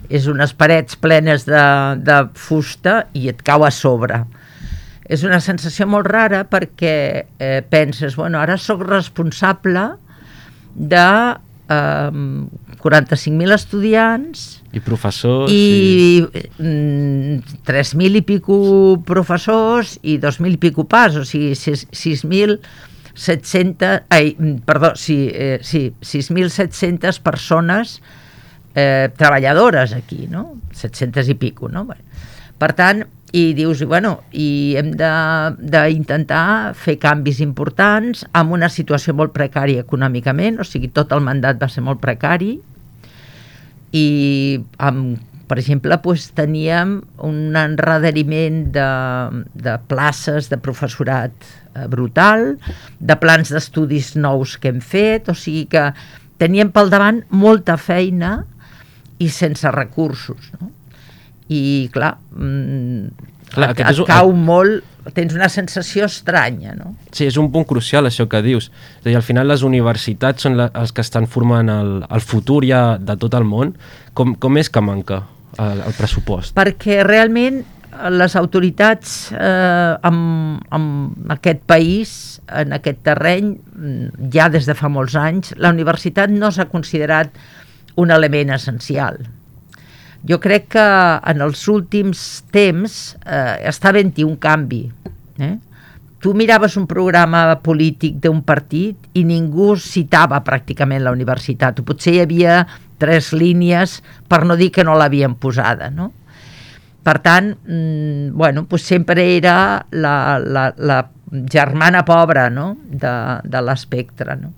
[0.10, 1.64] és unes parets plenes de,
[2.02, 4.24] de fusta i et cau a sobre.
[5.10, 9.88] És una sensació molt rara perquè eh, penses, bueno, ara sóc responsable
[10.76, 11.36] de
[11.70, 12.12] eh,
[12.80, 15.52] 45.000 estudiants I professors...
[15.52, 16.22] i
[16.62, 18.60] mm, 3.000 i pico
[19.06, 25.92] professors i 2.000 i pico pas, o sigui, sis- 6.700, ai, perdó, sí, eh, sí
[26.02, 28.00] 6.700 persones
[28.80, 30.56] eh, treballadores aquí, no?
[30.72, 31.86] 700 i pico, no?
[31.90, 32.00] Bé.
[32.60, 39.36] Per tant, i dius, bueno, i hem d'intentar fer canvis importants amb una situació molt
[39.36, 42.56] precària econòmicament, o sigui, tot el mandat va ser molt precari,
[43.94, 44.08] i
[44.86, 48.90] amb, per exemple doncs, teníem un enredariment de,
[49.54, 51.34] de places de professorat
[51.76, 52.56] eh, brutal,
[53.00, 55.90] de plans d'estudis nous que hem fet, o sigui que
[56.42, 58.40] teníem pel davant molta feina
[59.20, 60.52] i sense recursos.
[60.60, 60.72] No?
[61.50, 63.08] I clar, mm,
[63.50, 64.84] Clar, et, et un- cau molt,
[65.16, 66.92] tens una sensació estranya, no?
[67.12, 68.68] Sí, és un punt crucial això que dius.
[69.00, 72.62] És dir, al final les universitats són la, els que estan formant el, el futur
[72.68, 73.74] ja de tot el món.
[74.14, 75.24] Com, com és que manca
[75.58, 76.54] el, el pressupost?
[76.56, 77.64] perquè realment
[78.14, 80.20] les autoritats eh, en,
[80.78, 80.86] en
[81.34, 82.12] aquest país,
[82.54, 87.34] en aquest terreny, mm, ja des de fa molts anys, la universitat no s'ha considerat
[88.00, 89.20] un element essencial.
[90.28, 90.86] Jo crec que
[91.32, 94.84] en els últims temps eh, està havent-hi un canvi.
[95.40, 95.56] Eh?
[96.20, 102.18] Tu miraves un programa polític d'un partit i ningú citava pràcticament la universitat, o potser
[102.18, 102.64] hi havia
[103.00, 106.12] tres línies per no dir que no l'havien posada, no?
[107.00, 111.00] Per tant, mm, bueno, doncs sempre era la, la, la
[111.50, 112.76] germana pobra no?
[112.84, 114.36] de, de l'espectre.
[114.36, 114.52] No?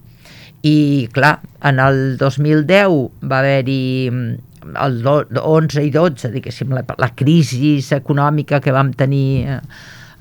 [0.64, 6.84] I, clar, en el 2010 va haver-hi mm, el do- 11 i 12, diguéssim, la,
[7.02, 9.60] la crisi econòmica que vam tenir eh,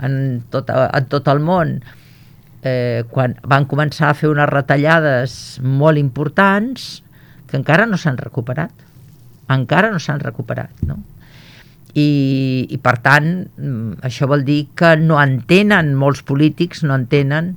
[0.00, 0.14] en
[0.50, 1.74] tot, en tot el món,
[2.64, 7.02] eh, quan van començar a fer unes retallades molt importants
[7.50, 8.72] que encara no s'han recuperat.
[9.50, 10.96] Encara no s'han recuperat, no?
[11.90, 17.56] I, i per tant mm, això vol dir que no entenen molts polítics no entenen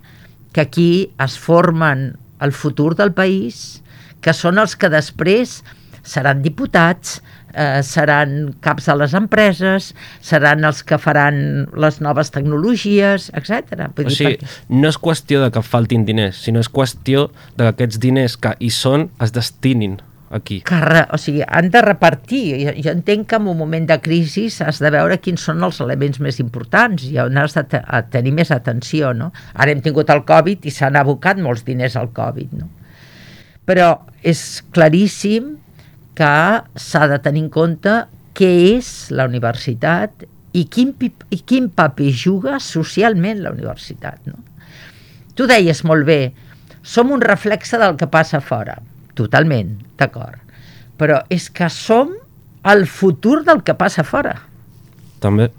[0.51, 0.87] que aquí
[1.21, 3.81] es formen el futur del país
[4.23, 5.61] que són els que després
[6.03, 7.21] seran diputats
[7.53, 13.89] eh, seran caps de les empreses seran els que faran les noves tecnologies, etc.
[13.95, 18.01] O sigui, no és qüestió de que faltin diners, sinó és qüestió de que aquests
[18.03, 20.01] diners que hi són es destinin
[20.33, 20.61] aquí.
[20.61, 22.43] que re, o sigui, han de repartir.
[22.61, 25.79] Jo, jo entenc que en un moment de crisi has de veure quins són els
[25.83, 29.13] elements més importants i on has de te a tenir més atenció.
[29.13, 29.31] No?
[29.53, 32.55] Ara hem tingut el Covid i s'han abocat molts diners al Covid.
[32.59, 32.69] No?
[33.65, 33.89] Però
[34.23, 35.55] és claríssim
[36.17, 36.35] que
[36.75, 37.97] s'ha de tenir en compte
[38.37, 40.93] què és la universitat i quin,
[41.33, 44.21] i quin paper juga socialment la universitat.
[44.29, 44.41] No?
[45.33, 46.19] Tu deies molt bé,
[46.83, 48.77] som un reflexe del que passa fora.
[49.17, 50.39] Totalment, d'acord.
[50.97, 52.13] Però és que som
[52.69, 54.37] el futur del que passa fora.
[55.23, 55.49] També.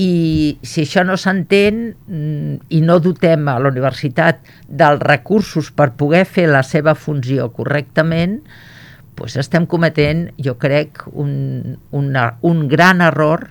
[0.00, 5.90] I si això no s'entén mm, i no dotem a la universitat dels recursos per
[5.98, 8.38] poder fer la seva funció correctament,
[9.18, 13.50] doncs estem cometent, jo crec, un, una, un gran error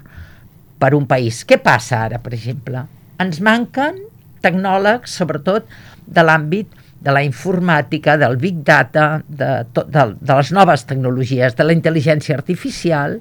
[0.81, 1.43] per un país.
[1.45, 2.87] Què passa ara, per exemple?
[3.21, 4.01] Ens manquen
[4.41, 5.69] tecnòlegs, sobretot
[6.09, 11.55] de l'àmbit de la informàtica, del big data, de, tot, de, de les noves tecnologies,
[11.57, 13.17] de la intel·ligència artificial.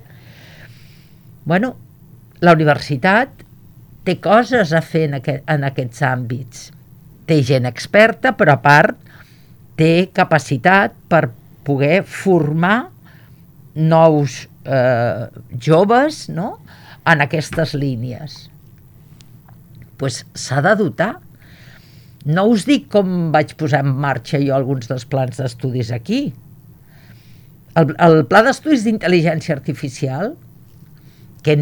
[1.49, 1.75] Bueno,
[2.45, 3.47] la universitat
[4.05, 6.69] té coses a fer en, aquest, en aquests àmbits.
[7.29, 9.09] Té gent experta, però a part
[9.81, 11.31] té capacitat per
[11.65, 12.91] poder formar
[13.75, 16.59] nous eh, joves no?
[17.09, 18.49] en aquestes línies.
[19.97, 21.21] pues de dotar.
[22.29, 26.21] No us dic com vaig posar en marxa jo alguns dels plans d'estudis aquí.
[27.81, 30.35] El, el pla d'estudis d'intel·ligència artificial,
[31.45, 31.57] que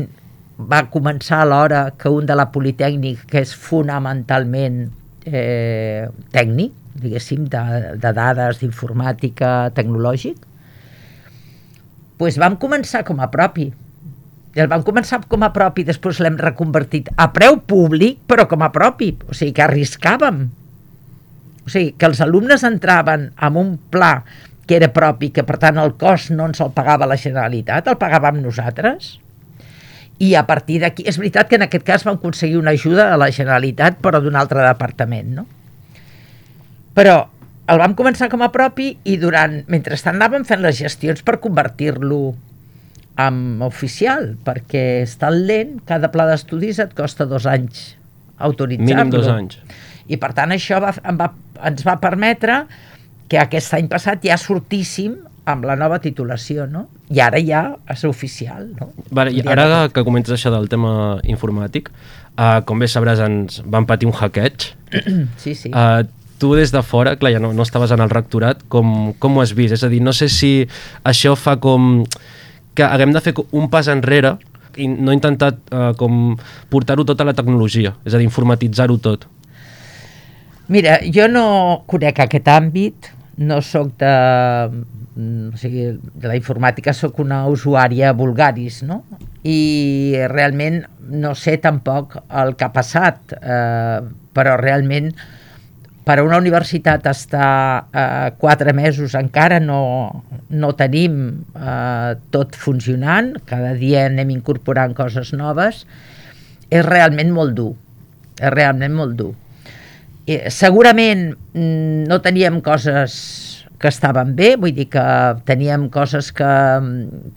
[0.59, 4.89] va començar a l'hora que un de la Politécnic, que és fonamentalment
[5.31, 7.65] eh, tècnic, diguéssim, de,
[8.03, 10.43] de dades, d'informàtica, tecnològic,
[12.19, 13.69] pues vam començar com a propi.
[14.59, 18.65] I el vam començar com a propi, després l'hem reconvertit a preu públic, però com
[18.67, 19.13] a propi.
[19.31, 20.41] O sigui, que arriscàvem.
[21.63, 24.17] O sigui, que els alumnes entraven amb un pla
[24.67, 28.01] que era propi, que per tant el cost no ens el pagava la Generalitat, el
[28.03, 29.15] pagàvem nosaltres.
[30.19, 33.23] I a partir d'aquí, és veritat que en aquest cas vam aconseguir una ajuda a
[33.23, 35.47] la Generalitat, però d'un altre departament, no?
[36.99, 37.15] Però
[37.71, 42.35] el vam començar com a propi i durant, mentrestant anàvem fent les gestions per convertir-lo
[43.19, 47.97] en oficial, perquè és tan lent, cada pla d'estudis et costa dos anys
[48.39, 48.95] autoritzar-lo.
[48.95, 49.59] Mínim dos anys.
[50.09, 51.33] I per tant això va, em va,
[51.69, 52.63] ens va permetre
[53.29, 56.87] que aquest any passat ja sortíssim amb la nova titulació, no?
[57.13, 58.91] I ara ja és oficial, no?
[59.11, 61.89] Vale, i ara que comentes això del tema informàtic,
[62.37, 64.71] uh, com bé sabràs, ens van patir un hackeig.
[65.43, 65.73] Sí, sí.
[65.73, 66.05] Uh,
[66.39, 69.43] tu des de fora, clar, ja no, no estaves en el rectorat, com, com ho
[69.43, 69.75] has vist?
[69.75, 70.53] És a dir, no sé si
[71.09, 72.05] això fa com
[72.79, 74.37] que haguem de fer un pas enrere
[74.79, 76.37] i no he intentat uh, com
[76.71, 79.27] portar-ho tot a la tecnologia, és a dir, informatitzar-ho tot.
[80.71, 81.47] Mira, jo no
[81.91, 83.09] conec aquest àmbit,
[83.41, 84.13] no sóc de,
[85.19, 89.01] o sigui, de la informàtica, sóc una usuària vulgaris, no?
[89.49, 93.99] I realment no sé tampoc el que ha passat, eh,
[94.37, 95.11] però realment
[96.09, 99.83] per a una universitat estar eh, quatre mesos encara no,
[100.49, 101.19] no tenim
[101.53, 105.83] eh, tot funcionant, cada dia anem incorporant coses noves,
[106.73, 107.75] és realment molt dur,
[108.41, 109.35] és realment molt dur.
[110.25, 113.21] Eh, segurament mm, no teníem coses
[113.77, 115.05] que estaven bé, vull dir que
[115.45, 116.53] teníem coses que,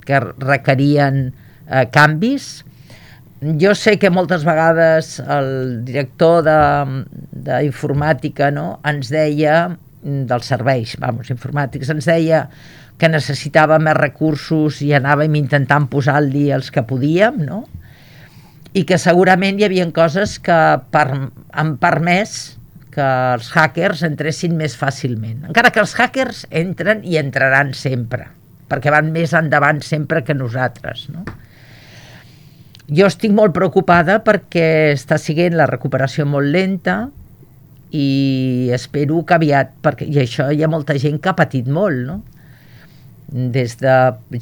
[0.07, 1.25] que requerien
[1.67, 2.61] eh, canvis.
[3.41, 9.63] Jo sé que moltes vegades el director d'informàtica no, ens deia,
[10.01, 12.43] dels serveis vamos, informàtics, ens deia
[13.01, 17.63] que necessitava més recursos i anàvem intentant posar-li els que podíem, no?
[18.77, 20.61] i que segurament hi havia coses que
[20.93, 21.07] per,
[21.49, 22.59] han permès
[22.93, 25.47] que els hackers entressin més fàcilment.
[25.49, 28.27] Encara que els hackers entren i entraran sempre,
[28.69, 31.09] perquè van més endavant sempre que nosaltres.
[31.09, 31.25] No?
[32.91, 37.05] Jo estic molt preocupada perquè està siguent la recuperació molt lenta
[37.95, 42.03] i espero que aviat, perquè, i això hi ha molta gent que ha patit molt,
[42.07, 42.21] no?
[43.31, 43.93] des de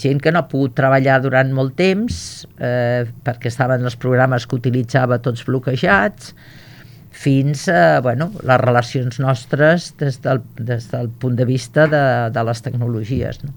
[0.01, 2.15] gent que no ha pogut treballar durant molt temps
[2.57, 6.33] eh, perquè estaven els programes que utilitzava tots bloquejats
[7.13, 12.01] fins a bueno, les relacions nostres des del, des del punt de vista de,
[12.33, 13.43] de les tecnologies.
[13.43, 13.53] No?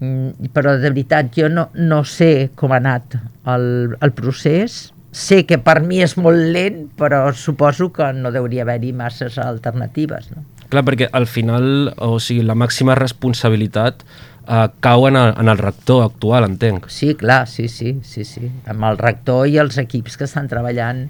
[0.00, 3.16] Mm, Però de veritat jo no, no sé com ha anat
[3.50, 8.64] el, el procés, sé que per mi és molt lent, però suposo que no hauria
[8.66, 10.32] haver-hi masses alternatives.
[10.34, 10.42] No?
[10.72, 15.60] Clar, perquè al final, o sigui, la màxima responsabilitat uh, cau en el, en el
[15.60, 16.88] rector actual, entenc.
[16.90, 18.50] Sí, clar, sí, sí, sí, sí.
[18.66, 21.06] Amb el rector i els equips que estan treballant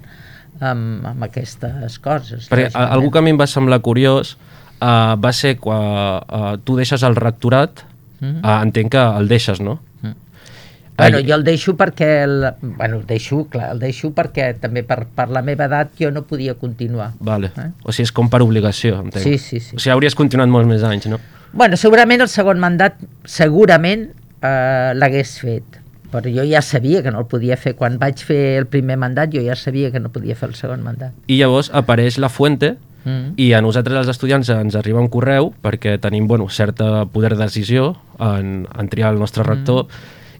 [0.61, 2.49] amb, amb aquestes coses.
[2.51, 6.77] Perquè algú que a mi em va semblar curiós uh, va ser quan uh, tu
[6.77, 7.87] deixes el rectorat,
[8.25, 8.43] Mhm.
[8.43, 9.79] uh, entenc que el deixes, no?
[10.01, 10.13] Mhm.
[10.97, 12.23] Bueno, jo el deixo perquè...
[12.23, 16.11] El, bueno, el deixo, clar, el deixo perquè també per, per la meva edat jo
[16.11, 17.11] no podia continuar.
[17.19, 17.51] Vale.
[17.57, 17.71] Eh?
[17.83, 19.23] O sigui, és com per obligació, entenc.
[19.23, 19.75] Sí, sí, sí.
[19.75, 21.19] O sigui, hauries continuat molts més anys, no?
[21.51, 22.95] Bueno, segurament el segon mandat,
[23.27, 24.07] segurament
[24.41, 25.81] eh, l'hagués fet.
[26.13, 27.75] Però jo ja sabia que no el podia fer.
[27.75, 30.83] Quan vaig fer el primer mandat, jo ja sabia que no podia fer el segon
[30.85, 31.11] mandat.
[31.27, 33.37] I llavors apareix la Fuente Mm.
[33.37, 37.43] i a nosaltres, els estudiants, ens arriba un correu perquè tenim bueno, certa poder de
[37.45, 39.85] decisió en, en triar el nostre rector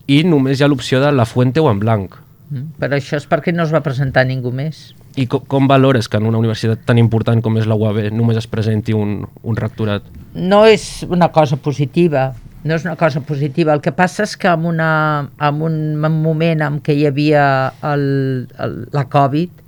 [0.10, 2.20] i només hi ha l'opció de la Fuente o en blanc.
[2.50, 2.76] Mm.
[2.82, 4.94] Però això és perquè no es va presentar ningú més.
[5.16, 8.38] I com, com valores que en una universitat tan important com és la UAB només
[8.42, 10.06] es presenti un, un rectorat?
[10.36, 13.74] no és una cosa positiva, no és una cosa positiva.
[13.74, 17.46] El que passa és que en, una, en un moment en què hi havia
[17.94, 19.64] el, el, la Covid,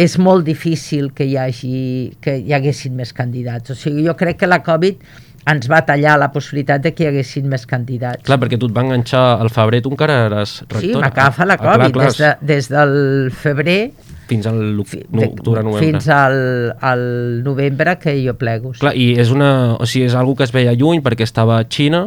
[0.00, 1.80] és molt difícil que hi, hagi,
[2.24, 3.74] que hi haguessin més candidats.
[3.74, 5.02] O sigui, jo crec que la Covid
[5.50, 8.22] ens va tallar la possibilitat de que hi haguesin més candidats.
[8.26, 10.84] Clar, perquè tu et va enganxar al febrer, tu encara eres rector.
[10.84, 12.94] Sí, m'agafa la Ah, clar, Covid clar, des, de, des del
[13.32, 13.80] febrer
[14.30, 15.80] Fins al octubre, novembre.
[15.82, 16.36] fins al,
[16.78, 17.00] al
[17.42, 18.74] novembre que jo plego.
[18.76, 18.84] Sí.
[18.84, 21.64] Clar, i és una, o sigui, és algo que es veia lluny perquè estava a
[21.66, 22.04] Xina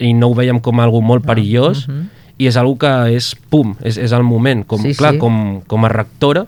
[0.00, 2.06] i no ho veiem com algo molt perillós Ah, mhm.
[2.38, 4.64] i és algo que és pum, és, és el moment.
[4.68, 5.20] Com, Sí, clar, sí.
[5.20, 6.46] Com, com a rectora,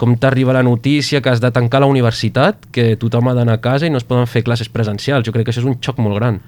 [0.00, 3.60] com t'arriba la notícia que has de tancar la universitat, que tothom ha d'anar a
[3.60, 5.26] casa i no es poden fer classes presencials.
[5.28, 6.40] Jo crec que això és un xoc molt gran.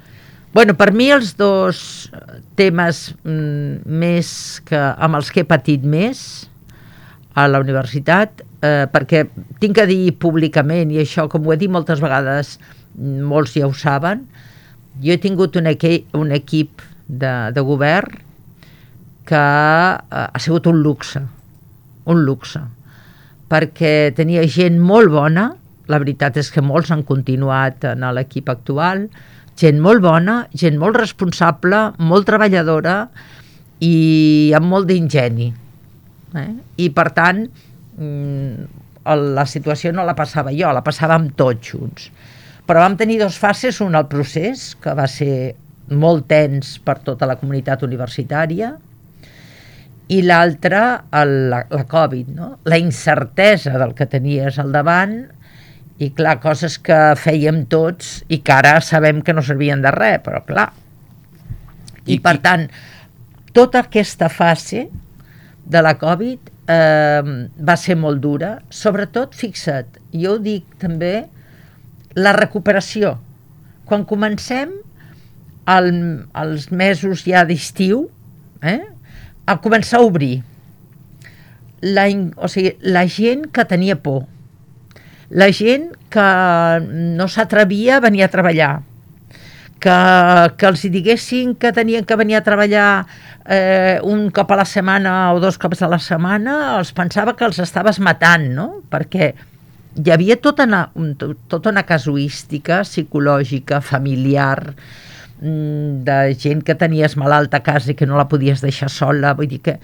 [0.52, 2.10] Bueno, per mi els dos
[2.56, 4.32] temes mm, més
[4.68, 6.24] que, amb els que he patit més
[7.36, 9.26] a la universitat, eh, perquè
[9.60, 12.58] tinc que dir públicament, i això com ho he dit moltes vegades,
[12.96, 14.26] mm, molts ja ho saben,
[15.00, 18.20] jo he tingut un, equi un equip de, de govern
[19.28, 21.24] que eh, ha sigut un luxe,
[22.12, 22.60] un luxe,
[23.52, 25.50] perquè tenia gent molt bona,
[25.92, 29.06] la veritat és que molts han continuat en l'equip actual,
[29.60, 32.96] gent molt bona, gent molt responsable, molt treballadora
[33.84, 35.50] i amb molt d'ingeni.
[36.38, 36.50] Eh?
[36.86, 37.42] I per tant,
[37.98, 38.68] mm,
[39.36, 42.08] la situació no la passava jo, la passàvem tots junts.
[42.66, 45.54] Però vam tenir dos fases, un al procés, que va ser
[45.92, 48.72] molt tens per tota la comunitat universitària,
[50.12, 52.48] i l'altra la, la Covid, no?
[52.68, 55.14] la incertesa del que tenies al davant
[56.02, 60.18] i clar, coses que fèiem tots i que ara sabem que no servien de res,
[60.24, 60.70] però clar.
[62.04, 62.64] I, I- per i- tant,
[63.54, 64.88] tota aquesta fase
[65.62, 67.22] de la Covid eh,
[67.62, 71.28] va ser molt dura, sobretot, fixa't, jo ho dic també,
[72.18, 73.14] la recuperació.
[73.86, 74.72] Quan comencem
[75.70, 75.92] el,
[76.42, 78.08] els mesos ja d'estiu,
[78.66, 78.80] eh,
[79.46, 80.42] a començar a obrir.
[81.82, 84.24] La, o sigui, la gent que tenia por,
[85.34, 86.26] la gent que
[87.18, 88.72] no s'atrevia a venir a treballar,
[89.82, 89.94] que,
[90.60, 92.90] que els diguessin que tenien que venir a treballar
[93.50, 97.48] eh, un cop a la setmana o dos cops a la setmana, els pensava que
[97.48, 98.68] els estaves matant, no?
[98.92, 99.32] Perquè
[99.98, 104.76] hi havia tota una, un- tota una casuística psicològica, familiar,
[105.42, 109.50] de gent que tenies malalta a casa i que no la podies deixar sola, vull
[109.50, 109.78] dir que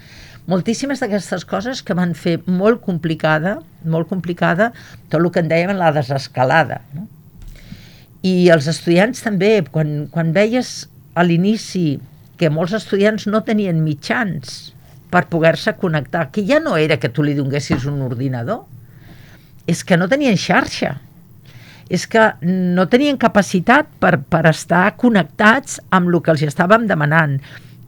[0.49, 4.71] moltíssimes d'aquestes coses que van fer molt complicada, molt complicada,
[5.11, 7.07] tot el que en dèiem la desescalada, no?
[8.23, 11.99] I els estudiants també, quan, quan veies a l'inici
[12.39, 14.73] que molts estudiants no tenien mitjans
[15.11, 18.65] per poder-se connectar, que ja no era que tu li donguessis un ordinador,
[19.67, 20.97] és que no tenien xarxa,
[21.89, 27.39] és que no tenien capacitat per, per estar connectats amb el que els estàvem demanant.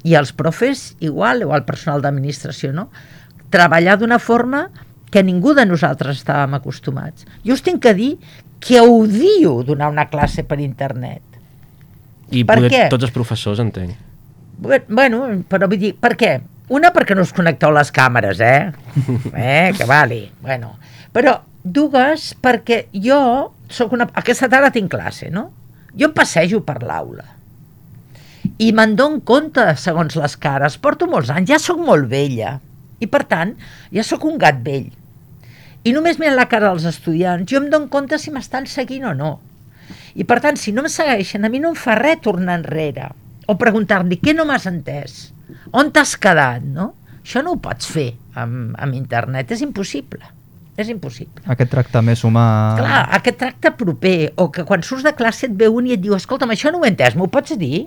[0.03, 2.87] I els profes igual, o el personal d'administració, no?
[3.53, 4.69] Treballar d'una forma
[5.11, 7.27] que ningú de nosaltres estàvem acostumats.
[7.45, 8.13] Jo us tinc que dir
[8.61, 11.21] que odio donar una classe per internet.
[12.31, 12.81] I Per poder, què?
[12.89, 13.93] tots els professors, entenc.
[14.61, 16.39] Bé- Bueno, però vull dir, per què?
[16.71, 18.71] Una, perquè no us connecteu les càmeres, eh?
[19.35, 20.23] Eh, que vali.
[20.41, 20.77] Bueno,
[21.11, 24.09] però dues, perquè jo sóc una...
[24.17, 25.49] Aquesta tarda tinc classe, no?
[25.95, 27.27] Jo em passejo per l'aula
[28.61, 30.77] i me'n dono compte segons les cares.
[30.81, 32.57] Porto molts anys, ja sóc molt vella
[33.01, 33.55] i per tant
[33.93, 34.89] ja sóc un gat vell.
[35.81, 39.15] I només mirant la cara dels estudiants jo em dono compte si m'estan seguint o
[39.17, 39.31] no.
[40.13, 43.09] I per tant, si no em segueixen, a mi no em fa res tornar enrere
[43.49, 45.31] o preguntar-li què no m'has entès,
[45.75, 46.91] on t'has quedat, no?
[47.21, 50.21] Això no ho pots fer amb, amb internet, és impossible.
[50.81, 51.43] És impossible.
[51.53, 52.43] Aquest tracte més humà...
[52.79, 56.01] Clar, aquest tracte proper, o que quan surts de classe et veu un i et
[56.01, 57.85] diu, escolta'm, això no ho he entès, m'ho pots dir?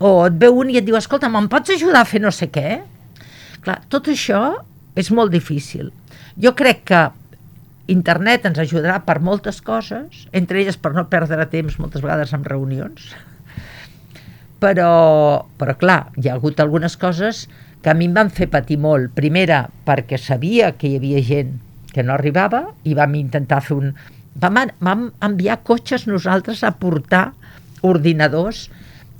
[0.00, 2.48] O et veu un i et diu, escolta'm, em pots ajudar a fer no sé
[2.54, 2.78] què?
[3.62, 4.42] Clar, tot això
[4.98, 5.90] és molt difícil.
[6.40, 7.02] Jo crec que
[7.92, 12.46] internet ens ajudarà per moltes coses, entre elles per no perdre temps moltes vegades en
[12.48, 13.10] reunions,
[14.62, 17.48] però, però clar, hi ha hagut algunes coses
[17.82, 19.10] que a mi em van fer patir molt.
[19.16, 21.56] Primera, perquè sabia que hi havia gent
[21.92, 23.94] que no arribava i vam intentar fer un...
[24.40, 27.32] Vam, vam enviar cotxes nosaltres a portar
[27.84, 28.68] ordinadors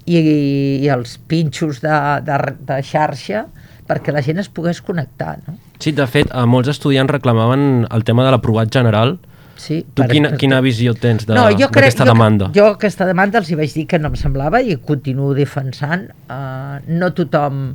[0.07, 1.97] i, i els pinxos de,
[2.27, 3.45] de, de xarxa
[3.89, 5.59] perquè la gent es pogués connectar, no?
[5.83, 9.17] Sí, de fet, a molts estudiants reclamaven el tema de l'aprovat general.
[9.59, 12.49] Sí, Tu per- quina, quina visió tens de- no, jo d'aquesta jo, demanda?
[12.55, 16.07] Jo aquesta demanda els hi vaig dir que no em semblava i continuo defensant.
[16.31, 17.75] Uh, no tothom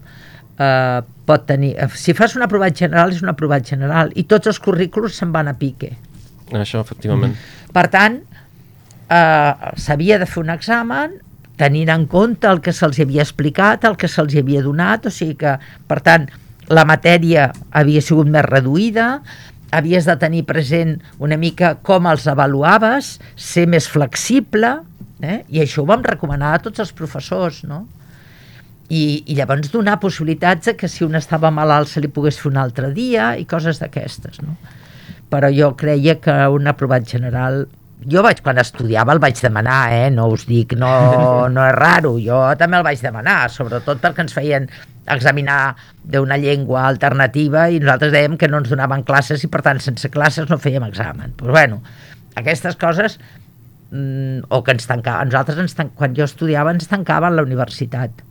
[0.59, 1.75] uh, pot tenir...
[1.77, 5.31] eh, Si fas un aprovat general, és un aprovat general i tots els currículos se'n
[5.35, 5.93] van a pique.
[6.55, 7.35] Això, efectivament.
[7.73, 8.21] Per tant,
[9.09, 11.17] eh, s'havia de fer un examen
[11.57, 15.35] tenint en compte el que se'ls havia explicat, el que se'ls havia donat, o sigui
[15.41, 15.57] que,
[15.89, 16.27] per tant,
[16.69, 19.21] la matèria havia sigut més reduïda,
[19.71, 24.77] havies de tenir present una mica com els avaluaves, ser més flexible,
[25.19, 25.41] eh?
[25.49, 27.85] i això ho vam recomanar a tots els professors, no?
[28.87, 32.59] I, i llavors donar possibilitats que si un estava malalt se li pogués fer un
[32.61, 34.55] altre dia i coses d'aquestes, no?
[35.27, 37.65] Però jo creia que un aprovat general
[38.05, 40.09] jo vaig, quan estudiava el vaig demanar, eh?
[40.13, 40.91] no us dic, no,
[41.53, 44.69] no és raro, jo també el vaig demanar, sobretot perquè ens feien
[45.07, 49.81] examinar d'una llengua alternativa i nosaltres dèiem que no ens donaven classes i per tant
[49.83, 51.33] sense classes no fèiem examen.
[51.39, 51.81] Però bueno,
[52.39, 53.17] aquestes coses
[53.91, 58.23] mm, o que ens tancaven, nosaltres ens tan, quan jo estudiava ens tancaven la universitat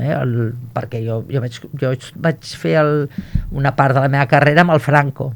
[0.00, 0.34] eh, el,
[0.74, 1.92] perquè jo, jo, vaig, jo
[2.22, 2.94] vaig fer el,
[3.50, 5.32] una part de la meva carrera amb el Franco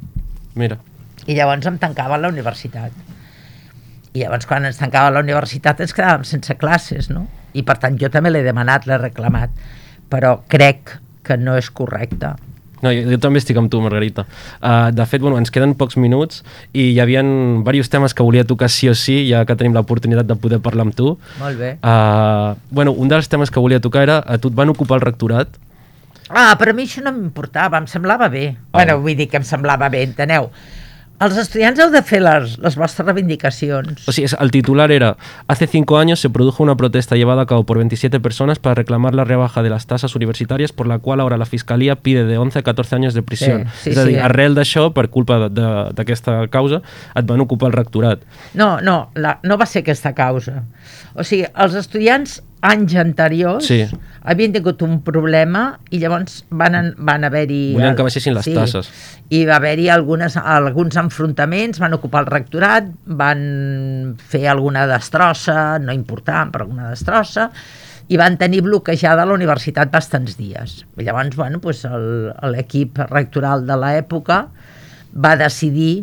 [0.61, 0.79] Mira.
[1.27, 2.95] i llavors em tancaven la universitat
[4.13, 7.27] i llavors quan ens tancava la universitat ens quedàvem sense classes no?
[7.55, 9.55] i per tant jo també l'he demanat, l'he reclamat
[10.11, 10.97] però crec
[11.27, 12.35] que no és correcte
[12.81, 14.25] No, jo, jo també estic amb tu, Margarita.
[14.61, 18.47] Uh, de fet, bueno, ens queden pocs minuts i hi havia diversos temes que volia
[18.49, 21.17] tocar sí o sí, ja que tenim l'oportunitat de poder parlar amb tu.
[21.41, 21.75] Molt bé.
[21.85, 25.07] Uh, bueno, un dels temes que volia tocar era, a tu et van ocupar el
[25.09, 25.61] rectorat?
[26.31, 28.53] Ah, però a mi això no m'importava, em semblava bé.
[28.55, 28.79] Oh.
[28.79, 30.49] Bueno, vull dir que em semblava bé, enteneu?
[31.21, 34.07] Els estudiants heu de fer les, les vostres reivindicacions.
[34.09, 35.11] O sigui, el titular era
[35.49, 39.15] Hace cinco años se produjo una protesta llevada a cabo por 27 personas para reclamar
[39.15, 42.61] la rebaja de las tasas universitarias por la cual ahora la Fiscalía pide de 11
[42.61, 43.67] a 14 años de prisión.
[43.67, 44.21] Sí, sí, és a dir, sí.
[44.25, 46.81] arrel d'això, per culpa d'aquesta causa,
[47.13, 48.25] et van ocupar el rectorat.
[48.55, 50.65] No, no, la, no va ser aquesta causa.
[51.13, 53.87] O sigui, els estudiants anys anteriors Sí.
[54.23, 57.73] havien tingut un problema i llavors van, van haver-hi...
[57.75, 58.91] Volien que baixessin les tasses.
[59.33, 66.53] I va haver-hi alguns enfrontaments, van ocupar el rectorat, van fer alguna destrossa, no important,
[66.53, 67.49] però alguna destrossa,
[68.11, 70.81] i van tenir bloquejada la universitat bastants dies.
[70.99, 71.85] I llavors, bueno, doncs
[72.51, 74.41] l'equip rectoral de l'època
[75.15, 76.03] va decidir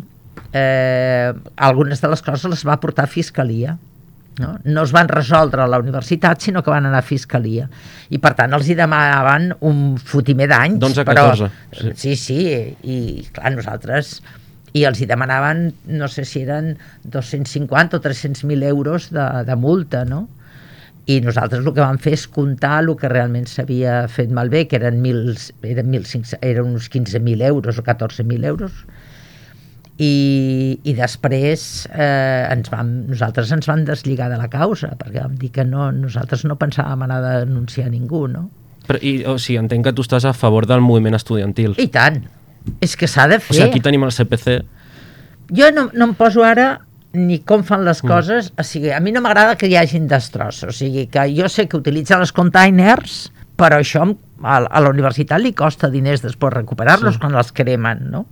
[0.52, 3.76] eh, algunes de les coses les va portar a Fiscalia.
[4.38, 4.52] No?
[4.64, 7.68] no es van resoldre a la universitat, sinó que van anar a Fiscalia.
[8.08, 10.78] I, per tant, els hi demanaven un fotimer d'anys.
[10.78, 11.48] D'11 a però- 14,
[11.80, 11.94] sí.
[11.96, 12.42] Sí, sí,
[12.82, 12.98] i
[13.34, 14.20] clar, nosaltres...
[14.76, 15.62] I els hi demanaven,
[15.96, 16.74] no sé si eren
[17.08, 20.26] 250 o 300.000 euros de, de multa, no?
[21.08, 24.76] I nosaltres el que vam fer és comptar el que realment s'havia fet malbé, que
[24.76, 25.22] eren, mil,
[25.64, 28.84] eren, 1.500 eren uns 15.000 euros o 14.000 euros,
[29.98, 35.34] i, i després eh, ens vam, nosaltres ens vam deslligar de la causa perquè vam
[35.40, 38.44] dir que no, nosaltres no pensàvem anar a denunciar ningú no?
[38.88, 41.74] Però, i, o sigui, entenc que tu estàs a favor del moviment estudiantil.
[41.82, 42.22] i tant,
[42.80, 44.60] és que s'ha de O fer sigui, aquí tenim el CPC.
[45.52, 46.80] jo no, no em poso ara
[47.12, 48.08] ni com fan les Mm.
[48.08, 51.48] coses, o sigui, a mi no m'agrada que hi hagin destrossos, o sigui, que jo
[51.48, 54.04] sé que utilitzen els containers, però això
[54.44, 57.20] a, a la universitat li costa diners després recuperar-los Sí.
[57.20, 58.26] quan els cremen, no?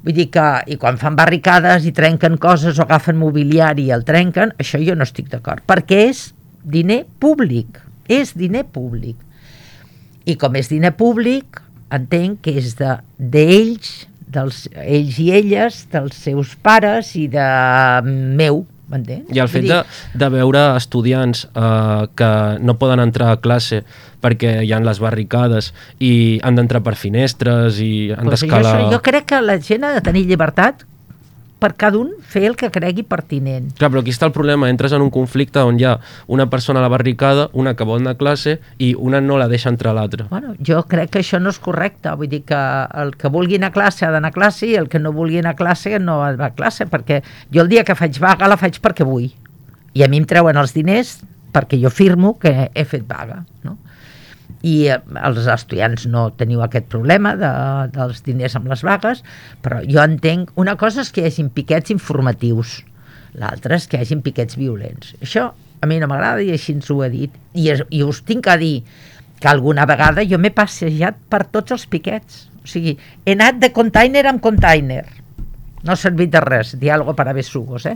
[0.00, 4.06] Vull dir que, i quan fan barricades i trenquen coses o agafen mobiliari i el
[4.08, 6.30] trenquen, això jo no estic d'acord, perquè és
[6.64, 9.18] diner públic, és diner públic.
[10.24, 11.60] I com és diner públic,
[11.92, 13.92] entenc que és de d'ells,
[14.30, 17.46] dels ells i elles, dels seus pares i de
[18.06, 19.30] meu, m'entens?
[19.32, 22.30] I el fet Vull de, dir, de veure estudiants eh, que
[22.60, 23.82] no poden entrar a classe
[24.20, 26.12] perquè hi han les barricades i
[26.44, 28.76] han d'entrar per finestres i han Pues jo, d'escalar...
[28.84, 30.84] so- jo crec que la gent ha de tenir llibertat
[31.60, 33.68] per cada un fer el que cregui pertinent.
[33.78, 35.98] Clar, però aquí està el problema, entres en un conflicte on hi ha
[36.32, 39.48] una persona a la barricada, una que vol anar a classe i una no la
[39.52, 40.26] deixa entrar a l'altra.
[40.30, 42.60] Bueno, jo crec que això no és correcte, vull dir que
[43.02, 45.42] el que vulgui anar a classe ha d'anar a classe i el que no vulgui
[45.42, 47.20] anar a classe no va a classe, perquè
[47.52, 49.28] jo el dia que faig vaga la faig perquè vull.
[49.92, 51.18] I a mi em treuen els diners
[51.52, 53.76] perquè jo firmo que he fet vaga, no?
[54.62, 57.50] I eh, els estudiants no teniu aquest problema de,
[57.94, 59.22] dels diners amb les vagues,
[59.64, 62.80] però jo entenc, una cosa és que hi hagin piquets informatius,
[63.38, 65.12] L'altre és que hi hagin piquets violents.
[65.22, 65.44] Això
[65.80, 67.34] a mi no m'agrada i així ens ho he dit.
[67.54, 68.80] I, es- I us tinc a dir
[69.38, 72.40] que alguna vegada jo m'he passejat per tots els piquets.
[72.58, 75.04] O sigui, he anat de container en container.
[75.86, 77.94] No ha servit de res, diàlogo per a besugos, eh?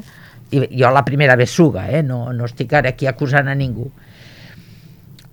[0.54, 2.04] I jo la primera besuga, eh?
[2.06, 3.90] No, no estic ara aquí acusant a ningú.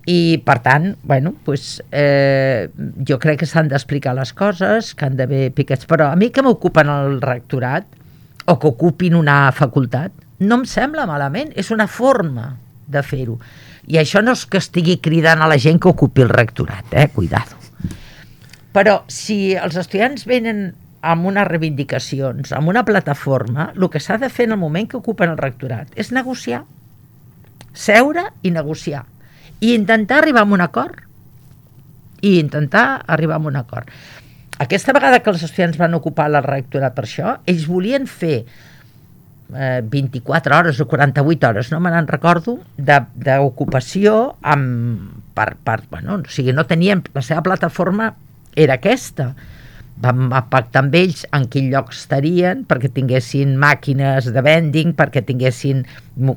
[0.06, 2.68] I, per tant, bueno, pues, eh,
[3.06, 6.42] jo crec que s'han d'explicar les coses, que han d'haver piquets, però a mi que
[6.42, 7.86] m'ocupen el rectorat
[8.46, 10.10] o que ocupin una facultat,
[10.42, 12.56] no em sembla malament, és una forma
[12.90, 13.38] de fer-ho.
[13.86, 17.08] I això no és que estigui cridant a la gent que ocupi el rectorat, eh?
[17.14, 17.58] Cuidado.
[18.72, 20.72] Però si els estudiants venen
[21.02, 24.98] amb unes reivindicacions, amb una plataforma, el que s'ha de fer en el moment que
[24.98, 26.62] ocupen el rectorat és negociar.
[27.72, 29.04] Seure i negociar.
[29.62, 30.98] I intentar arribar a un acord.
[32.20, 33.86] I intentar arribar a un acord.
[34.58, 39.80] Aquesta vegada que els estudiants van ocupar el rectorat per això, ells volien fer eh,
[39.86, 46.30] 24 hores o 48 hores, no me n'en recordo, d'ocupació amb, per, per, bueno, o
[46.30, 48.12] sigui, no tenien, la seva plataforma
[48.54, 49.32] era aquesta.
[50.02, 55.84] Vam pactar amb ells en quin lloc estarien perquè tinguessin màquines de vending, perquè tinguessin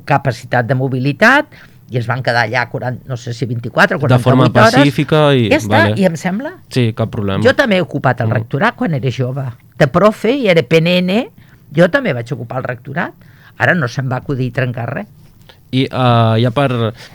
[0.05, 1.49] capacitat de mobilitat
[1.91, 4.73] i es van quedar allà 40, no sé si 24 o 48 De forma hores.
[4.75, 5.99] pacífica i- Ja està, vale.
[6.01, 7.43] i em sembla Sí, cap problema.
[7.43, 8.31] jo també he ocupat el Mm.
[8.33, 9.43] rectorat quan era jove.
[9.77, 11.29] De profe i era PNN,
[11.75, 13.13] jo també vaig ocupar el rectorat.
[13.57, 15.05] Ara no se'm va acudir trencar res.
[15.71, 16.69] I uh, ja per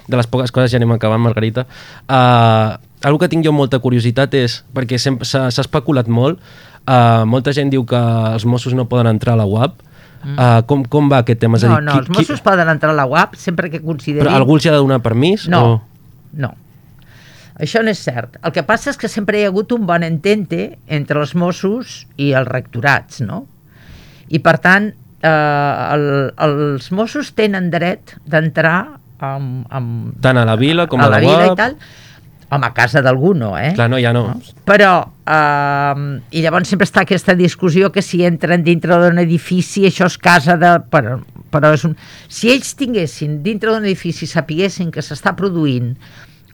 [0.08, 1.66] de les poques coses ja anem acabant, Margarita.
[2.08, 6.38] Uh, algo que tinc jo molta curiositat és, perquè s'ha especulat molt,
[6.88, 9.72] uh, molta gent diu que els Mossos no poden entrar a la UAP.
[10.20, 11.56] Uh, com, com va aquest tema?
[11.56, 14.26] És No, dir, no, els Mossos poden entrar a la UAP sempre que considerin...
[14.26, 15.46] Però algú els ha de donar permís?
[15.48, 15.78] No, O...
[16.36, 16.50] no.
[17.60, 18.38] Això no és cert.
[18.44, 22.04] El que passa és que sempre hi ha hagut un bon entente entre els Mossos
[22.16, 23.42] i els rectorats, no?
[24.32, 24.90] I per tant,
[25.20, 26.06] eh, el,
[26.46, 28.78] els Mossos tenen dret d'entrar
[29.20, 31.52] amb, amb, Tant a la vila com a, a la la vila UAP.
[31.52, 31.76] i tal,
[32.50, 33.72] home, a casa d'algú no, eh?
[33.76, 34.24] Clar, no, ja no.
[34.66, 34.92] Però,
[35.24, 40.16] eh, i llavors sempre està aquesta discussió que si entren dintre d'un edifici això és
[40.18, 40.72] casa de...
[40.90, 41.18] Però,
[41.50, 41.94] però és un...
[42.28, 45.92] Si ells tinguessin dintre d'un edifici sapiguessin que s'està produint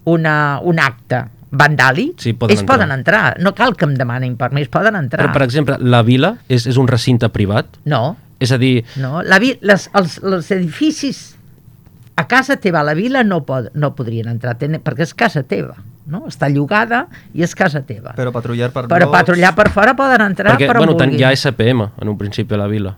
[0.05, 1.24] una, un acte
[1.57, 2.76] vandàlic, Sí, poden ells entrar.
[2.76, 3.24] poden entrar.
[3.40, 5.24] No cal que em demanin permís, poden entrar.
[5.24, 7.78] Però, per exemple, la vila és, és un recinte privat?
[7.84, 9.22] No, És a dir, no.
[9.24, 11.36] La vi, les, els, els edificis
[12.17, 15.43] a casa teva, a la vila, no, pod, no podrien entrar, tenen, perquè és casa
[15.45, 15.75] teva,
[16.09, 16.25] no?
[16.31, 18.14] Està llogada i és casa teva.
[18.17, 21.11] Però patrullar per Però blocs- patrullar per fora poden entrar perquè per on bueno, tant,
[21.11, 21.21] vulguin.
[21.21, 22.95] hi ha SPM en un principi a la vila,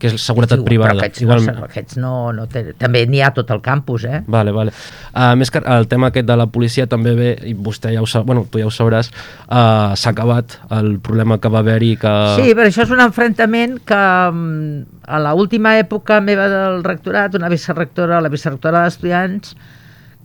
[0.00, 0.94] que és seguretat Diu, privada.
[0.94, 1.58] Però aquests, Igualment.
[1.58, 4.22] no, aquests no, no té, també n'hi ha a tot el campus, eh?
[4.32, 4.72] Vale, vale.
[5.12, 8.08] Uh, més que el tema aquest de la policia també ve, i vostè ja ho
[8.08, 12.14] sap, bueno, tu ja ho sabràs, uh, s'ha acabat el problema que va haver-hi que...
[12.40, 14.00] Sí, però això és un enfrontament que
[14.32, 19.54] mm, a la última època meva del rectorat, una vicerrectora, la vicerrectora d'estudiants,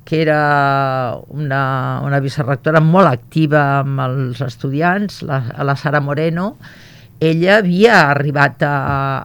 [0.05, 6.53] que era una, una vicerrectora molt activa amb els estudiants, la, la Sara Moreno,
[7.19, 8.75] ella havia arribat a,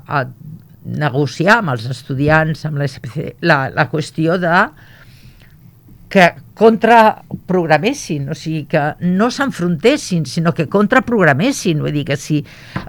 [0.07, 0.24] a
[0.84, 2.88] negociar amb els estudiants amb la,
[3.43, 4.62] la, la qüestió de
[6.11, 6.30] que
[6.61, 12.40] contraprogramessin, o sigui, que no s'enfrontessin, sinó que contraprogramessin, vull dir que si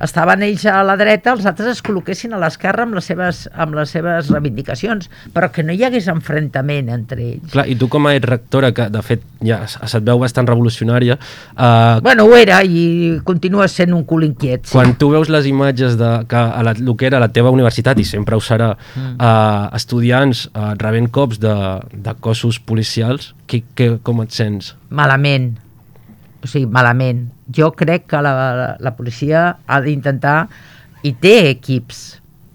[0.04, 3.76] estaven ells a la dreta, els altres es col·loquessin a l'esquerra amb, les seves, amb
[3.78, 7.52] les seves reivindicacions, però que no hi hagués enfrontament entre ells.
[7.54, 11.18] Clar, i tu com a rectora, que de fet ja se't veu bastant revolucionària,
[11.56, 14.66] uh, Bueno, ho era i continua sent un cul inquiet.
[14.68, 14.76] Sí.
[14.78, 18.00] quan tu veus les imatges de que a la, el que era la teva universitat,
[18.00, 19.16] i sempre ho serà, Mm.
[19.20, 21.54] uh, estudiants uh, rebent cops de,
[21.94, 24.76] de cossos policials, que, que, com et sents?
[24.90, 25.54] malament.
[26.44, 27.28] O sigui, malament.
[27.54, 30.48] Jo crec que la, la, la policia ha d'intentar
[31.06, 32.00] i té equips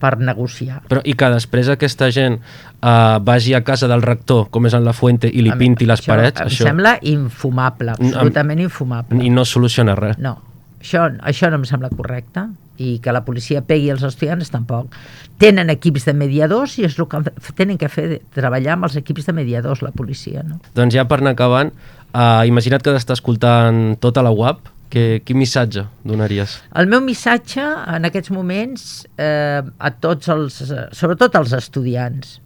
[0.02, 0.80] per negociar.
[0.90, 4.84] Però, I que després aquesta gent uh, vagi a casa del rector, com és en
[4.84, 6.66] la Fuente, i li A mi- pinti les això parets, Em això...
[6.68, 9.22] sembla infumable, absolutament infumable.
[9.24, 10.18] I no soluciona res.
[10.18, 10.34] No,
[10.82, 12.48] això, això no em sembla correcte
[12.78, 14.94] i que la policia pegui els estudiants tampoc.
[15.42, 17.20] Tenen equips de mediadors i és el que
[17.58, 18.06] tenen que fer,
[18.36, 20.44] treballar amb els equips de mediadors, la policia.
[20.46, 20.60] No?
[20.76, 21.72] Doncs ja per anar acabant,
[22.12, 26.60] uh, imagina't que t'està escoltant tota la UAP, que, quin missatge donaries?
[26.78, 30.60] El meu missatge en aquests moments eh, a tots els,
[30.94, 32.38] sobretot als estudiants,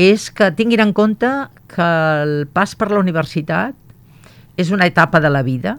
[0.00, 1.30] és que tinguin en compte
[1.70, 1.90] que
[2.24, 3.78] el pas per la universitat
[4.58, 5.78] és una etapa de la vida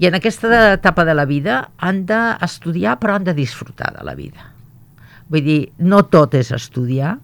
[0.00, 4.14] i en aquesta etapa de la vida han d'estudiar però han de disfrutar de la
[4.16, 4.48] vida.
[5.28, 7.18] Vull dir, no tot és estudiar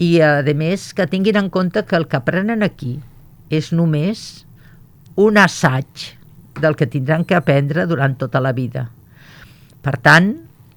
[0.00, 2.98] i a més que tinguin en compte que el que aprenen aquí
[3.50, 4.46] és només
[5.20, 6.06] un assaig
[6.60, 8.88] del que tindran que aprendre durant tota la vida.
[9.80, 10.32] Per tant,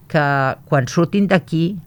[0.08, 0.26] que
[0.70, 1.78] quan surtin d'aquí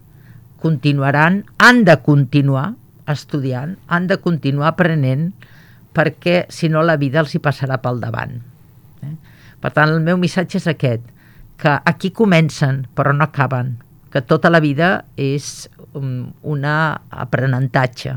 [0.61, 2.73] continuaran, han de continuar
[3.07, 5.31] estudiant, han de continuar aprenent,
[5.95, 8.35] perquè si no la vida els hi passarà pel davant.
[9.07, 9.15] Eh?
[9.63, 11.03] Per tant, el meu missatge és aquest,
[11.57, 13.77] que aquí comencen però no acaben,
[14.13, 16.73] que tota la vida és un una
[17.09, 18.13] aprenentatge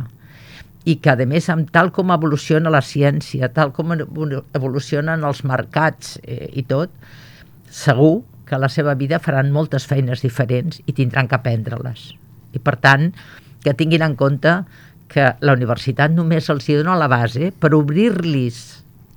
[0.88, 5.42] i que, a més, amb tal com evoluciona la ciència, tal com evolu- evolucionen els
[5.44, 6.92] mercats eh, i tot,
[7.70, 12.14] segur que la seva vida faran moltes feines diferents i tindran que aprendre-les.
[12.56, 13.10] I, per tant,
[13.62, 14.56] que tinguin en compte
[15.10, 18.60] que la universitat només els hi dona la base per obrir-los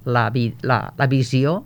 [0.05, 1.61] la, vi la, la visió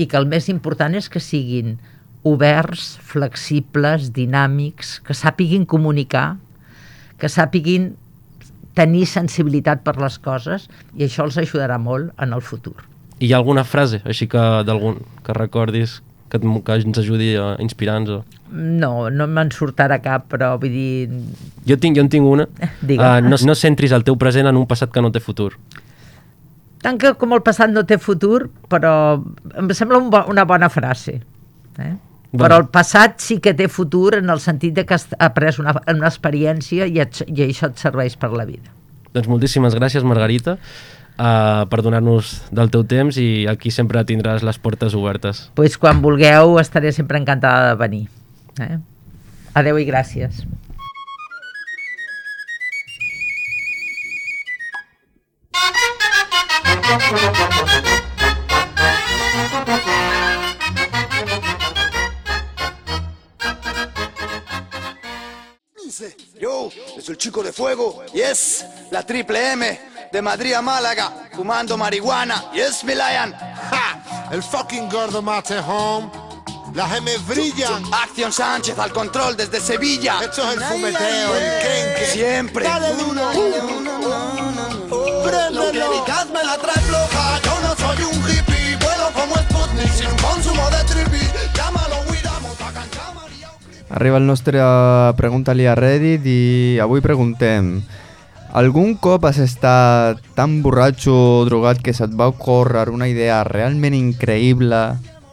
[0.00, 1.78] i que el més important és que siguin
[2.26, 6.36] oberts, flexibles, dinàmics, que sàpiguin comunicar,
[7.20, 7.94] que sàpiguin
[8.76, 12.76] tenir sensibilitat per les coses i això els ajudarà molt en el futur.
[13.20, 15.98] I hi ha alguna frase, així que d'algun que recordis
[16.30, 18.24] que, et, que ens ajudi a inspirar-nos?
[18.50, 21.10] No, no me'n surt ara cap, però vull dir...
[21.66, 22.48] Jo, tinc, jo en tinc una.
[22.90, 25.52] Uh, no, no centris el teu present en un passat que no té futur.
[26.80, 28.92] Tant que com el passat no té futur, però
[29.58, 31.18] em sembla un bo, una bona frase.
[31.76, 31.92] Eh?
[32.30, 32.44] Bueno.
[32.44, 35.74] Però el passat sí que té futur en el sentit de que has après una,
[35.90, 38.70] una experiència i, et, i això et serveix per la vida.
[39.10, 40.54] Doncs moltíssimes gràcies, Margarita,
[41.18, 45.48] uh, per donar-nos del teu temps i aquí sempre tindràs les portes obertes.
[45.58, 48.04] Pues quan vulgueu estaré sempre encantada de venir.
[48.62, 48.78] Eh?
[49.58, 50.44] Adeu i gràcies.
[66.40, 69.80] Yo, es el chico de fuego, yes, la triple M,
[70.10, 73.34] de Madrid a Málaga, fumando marihuana, yes, mi lion.
[73.34, 74.28] ¡Ja!
[74.32, 76.10] El fucking gordo mate home.
[76.74, 77.82] Las gemes brillan.
[77.92, 80.20] Acción Sánchez al control desde Sevilla.
[80.22, 82.06] Esto es el fumeteo, el quenque.
[82.12, 82.64] Siempre.
[82.64, 84.59] Dale duro.
[85.30, 85.70] Préndelo.
[86.34, 90.64] me la trae floja, yo no soy un hippie, vuelo como Sputnik sin un consumo
[90.74, 91.24] de trippy.
[91.54, 92.00] Llámalo.
[93.90, 97.80] Arriba el nostre uh, Pregunta-li a Reddit i avui preguntem
[98.54, 103.98] Algun cop has estat tan borratxo o drogat que se't va ocórrer una idea realment
[103.98, 104.80] increïble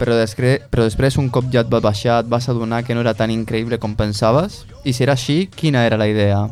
[0.01, 3.05] però, després, però després un cop ja et va baixar et vas adonar que no
[3.05, 4.65] era tan increïble com pensaves?
[4.85, 6.45] I si era així, quina era la idea?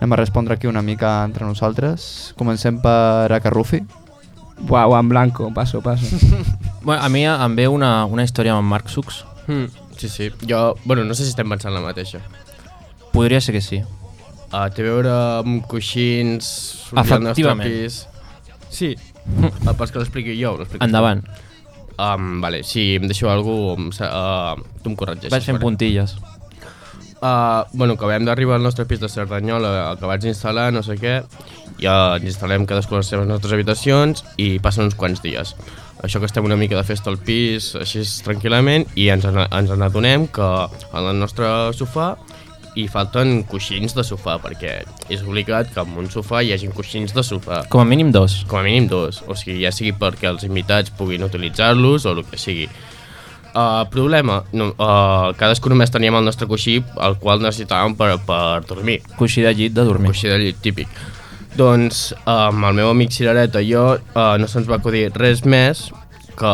[0.00, 2.32] Anem a respondre aquí una mica entre nosaltres.
[2.40, 3.82] Comencem per Acarrufi.
[4.68, 6.16] Uau, en blanco, paso, paso.
[6.82, 9.18] Bueno, a mi em ve una, una història amb en Marc Sux.
[9.46, 9.66] Mm,
[9.98, 10.30] sí, sí.
[10.48, 12.22] Jo, bueno, no sé si estem pensant la mateixa.
[13.12, 13.82] Podria ser que sí.
[14.48, 16.48] Uh, té a veure amb coixins...
[16.96, 17.68] Efectivament.
[17.68, 18.06] pis.
[18.72, 18.94] Sí.
[19.44, 21.20] uh, pels que l'expliqui jo, Endavant.
[22.00, 24.08] Um, vale, si em deixo algú, em sa-
[24.56, 25.34] uh, tu em corregeixes.
[25.36, 25.66] Vaig fent vale?
[25.68, 26.16] puntilles.
[27.20, 31.18] Uh, bueno, acabem d'arribar al nostre pis de Cerdanyola, acabats d'instal·lar, no sé què,
[31.82, 35.52] ja ens instal·lem cadascú a les seves nostres habitacions i passen uns quants dies.
[36.00, 40.30] Això que estem una mica de festa al pis, així tranquil·lament, i ens, ens n'adonem
[40.32, 40.48] que
[40.96, 42.14] al nostre sofà
[42.78, 44.78] hi falten coixins de sofà, perquè
[45.10, 47.64] és obligat que en un sofà hi hagin coixins de sofà.
[47.68, 48.40] Com a mínim dos.
[48.48, 52.24] Com a mínim dos, o sigui, ja sigui perquè els invitats puguin utilitzar-los o el
[52.30, 52.70] que sigui.
[53.50, 58.60] Uh, problema, no, uh, cadascú només teníem el nostre coixí, el qual necessitàvem per, per
[58.68, 59.00] dormir.
[59.18, 60.12] Coixí de llit de dormir.
[60.12, 60.92] Coixí de llit, típic.
[61.58, 65.42] Doncs uh, amb el meu amic Cirereta i jo uh, no se'ns va acudir res
[65.42, 65.88] més
[66.38, 66.52] que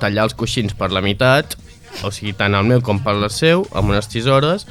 [0.00, 1.58] tallar els coixins per la meitat,
[2.06, 4.64] o sigui, tant el meu com per el seu, amb unes tisores.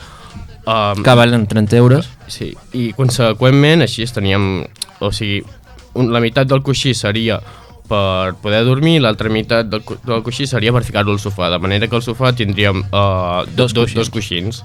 [0.65, 2.09] Um, Que valen 30 euros.
[2.34, 4.65] Sí, i conseqüentment així teníem,
[5.05, 5.43] o sigui,
[5.93, 7.39] un, la meitat del coixí seria
[7.90, 11.58] per poder dormir, l'altra meitat del, co- del coixí seria per ficar-lo al sofà, de
[11.60, 14.64] manera que al sofà tindríem uh, dos, dos, dos coixins.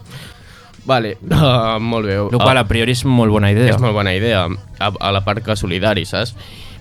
[0.84, 2.18] Vale, uh, molt bé.
[2.30, 3.72] Lo qual a priori és molt bona idea.
[3.72, 4.44] És molt bona idea,
[4.78, 6.34] a, a la part que solidari, saps?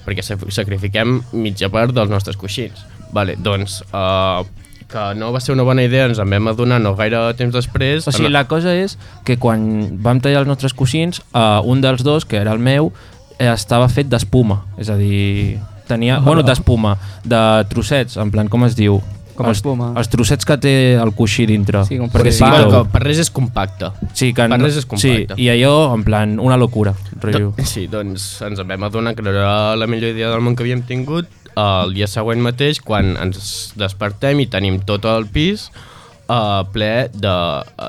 [0.03, 2.83] Perquè sac- sacrifiquem mitja part dels nostres coixins.
[3.15, 4.43] Vale, doncs, uh,
[4.91, 8.03] que no va ser una bona idea, ens en vam adonar no gaire temps després.
[8.05, 9.63] O sigui, la cosa és que quan
[10.03, 12.91] vam tallar els nostres coixins, uh, un dels dos, que era el meu,
[13.39, 14.59] estava fet d'espuma.
[14.77, 15.55] És a dir,
[15.87, 16.19] tenia...
[16.19, 16.23] Oh.
[16.27, 19.01] Bueno, d'espuma, de trossets, en plan, com es diu?
[19.33, 19.87] Com els, espuma.
[19.97, 21.79] Els trossets que té el coixí dintre.
[21.87, 23.89] Sí, com perquè per- sigui que per res és compacte.
[24.13, 25.33] Sí, que per res és compacte.
[25.39, 26.93] Sí, i allò, en plan, una locura.
[27.23, 30.61] Do- Sí, doncs ens en vam adonar que era la millor idea del món que
[30.67, 31.25] havíem tingut
[31.57, 35.67] el dia següent mateix quan ens despertem i tenim tot el pis
[36.29, 37.33] uh, ple de,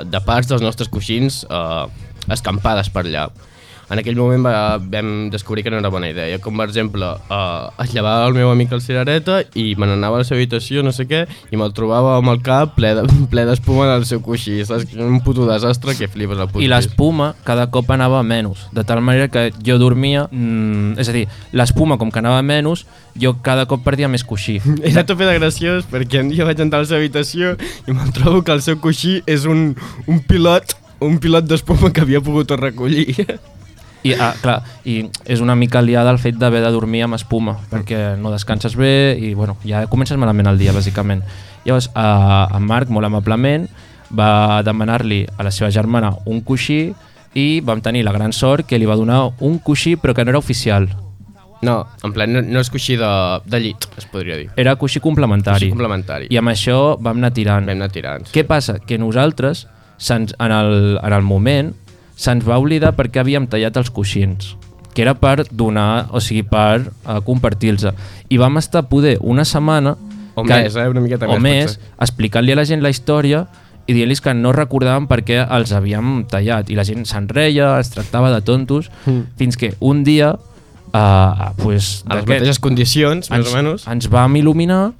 [0.08, 1.86] de parts dels nostres coixins uh,
[2.32, 3.28] escampades per allà.
[3.90, 6.38] En aquell moment va, vam descobrir que no era bona idea.
[6.42, 10.22] Com, per exemple, uh, es llevava el meu amic al cirereta i me n'anava a
[10.22, 13.46] la seva habitació, no sé què, i me'l trobava amb el cap ple de- ple
[13.48, 14.60] d'espuma en el seu coixí.
[14.64, 14.94] Saps?
[14.96, 19.02] Un puto desastre que flipes al puto I l'espuma cada cop anava menys, de tal
[19.04, 20.26] manera que jo dormia...
[20.30, 22.84] Mm, és a dir, l'espuma com que anava menys,
[23.20, 24.60] jo cada cop perdia més coixí.
[24.90, 27.54] Era tope de graciós perquè un dia vaig entrar a la seva habitació
[27.86, 29.74] i me'l trobo que el seu coixí és un,
[30.06, 33.12] un pilot un pilot d'espuma que havia pogut recollir.
[34.04, 34.98] I, ah, clar, I
[35.32, 39.16] és una mica liada el fet d'haver de dormir amb espuma, perquè no descanses bé
[39.16, 41.24] i bueno, ja comences malament el dia, bàsicament.
[41.64, 43.64] Llavors, eh, en Marc, molt amablement,
[44.12, 46.92] va demanar-li a la seva germana un coixí
[47.34, 50.34] i vam tenir la gran sort que li va donar un coixí però que no
[50.34, 50.88] era oficial.
[51.64, 53.10] No, en plan, no, no és coixí de,
[53.48, 54.50] de llit, es podria dir.
[54.60, 55.64] Era coixí complementari.
[55.64, 56.28] Coixí complementari.
[56.28, 57.64] I amb això vam anar tirant.
[57.64, 58.28] Vam anar tirant.
[58.34, 58.76] Què passa?
[58.84, 59.64] Que nosaltres,
[60.12, 61.72] en, el, en el moment,
[62.16, 64.54] se'ns va oblidar perquè havíem tallat els coixins
[64.94, 67.88] que era per donar, o sigui, per uh, compartir-los.
[68.30, 69.96] I vam estar poder una setmana...
[70.38, 70.86] O més, eh?
[70.90, 71.94] Una miqueta o més, més, potser.
[72.06, 73.44] explicant-li a la gent la història
[73.86, 76.70] i dient-los que no recordaven per què els havíem tallat.
[76.70, 79.34] I la gent se'n reia, es tractava de tontos, Mm.
[79.36, 80.36] fins que un dia...
[80.94, 83.88] Uh, pues, A les mateixes condicions, més ens, o menys.
[83.90, 84.92] Ens vam il·luminar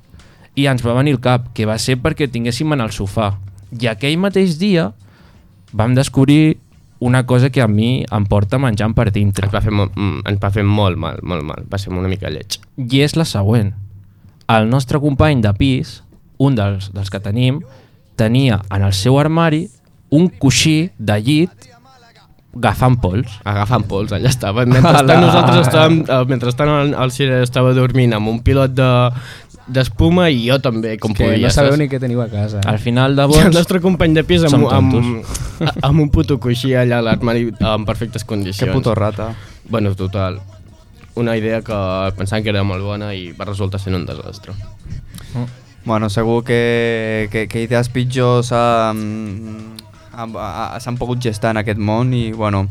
[0.59, 3.37] i ens va venir el cap, que va ser perquè tinguéssim en el sofà.
[3.79, 4.91] I aquell mateix dia
[5.71, 6.59] vam descobrir
[7.01, 9.47] una cosa que a mi em porta menjant per dintre.
[9.47, 11.65] Ens va fer, mm, ens va fer molt mal, molt mal.
[11.71, 12.59] Va ser una mica lleig.
[12.77, 13.75] I és la següent.
[14.49, 16.03] El nostre company de pis,
[16.39, 17.63] un dels, dels que tenim,
[18.17, 19.69] tenia en el seu armari
[20.11, 21.71] un coixí de llit
[22.55, 23.41] agafant pols.
[23.45, 24.65] Agafant pols, allà estava.
[24.69, 28.91] Mentrestant nosaltres estàvem, eh, mentrestant el, el Cire estava dormint amb un pilot de
[29.67, 31.49] d'espuma i jo també, com que podia.
[31.49, 31.81] no sabeu saps?
[31.81, 32.61] ni què teniu a casa.
[32.69, 35.39] Al final de I el nostre company de pis amb, amb, tontos.
[35.89, 38.69] amb un puto coixí allà a l'armari en perfectes condicions.
[38.69, 39.35] Que puto rata.
[39.69, 40.41] Bueno, total.
[41.15, 41.75] Una idea que
[42.19, 44.53] pensàvem que era molt bona i va resultar sent un desastre.
[45.85, 48.97] Bueno, segur que, que, que idees pitjors s'han
[50.99, 52.69] pogut gestar en aquest món i, bueno,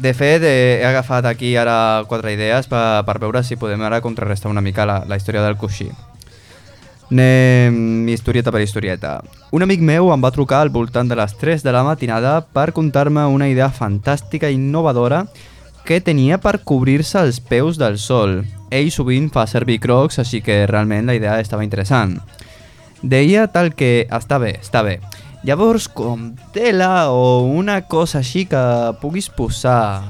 [0.00, 4.00] de fet, eh, he agafat aquí ara quatre idees per, per veure si podem ara
[4.00, 5.90] contrarrestar una mica la, la història del coixí.
[7.10, 9.18] Anem historieta per historieta.
[9.50, 12.70] Un amic meu em va trucar al voltant de les 3 de la matinada per
[12.72, 15.24] contar-me una idea fantàstica i innovadora
[15.84, 18.44] que tenia per cobrir-se els peus del sol.
[18.70, 22.20] Ell sovint fa servir crocs, així que realment la idea estava interessant.
[23.02, 25.00] Deia tal que està bé, està bé.
[25.42, 28.60] Llavors, com tela o una cosa així que
[29.00, 30.02] puguis posar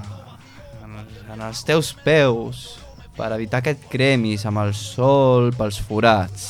[0.83, 0.97] en,
[1.31, 2.81] en els teus peus
[3.14, 6.49] per evitar que et cremis amb el sol pels forats.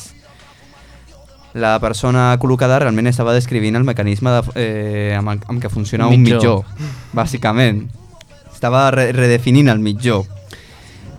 [1.60, 6.08] La persona col·locada realment estava descrivint el mecanisme de, eh, amb, el, amb què funciona
[6.08, 6.38] un Mitjó.
[6.38, 7.88] mitjó, bàsicament.
[8.54, 10.22] Estava re redefinint el mitjó.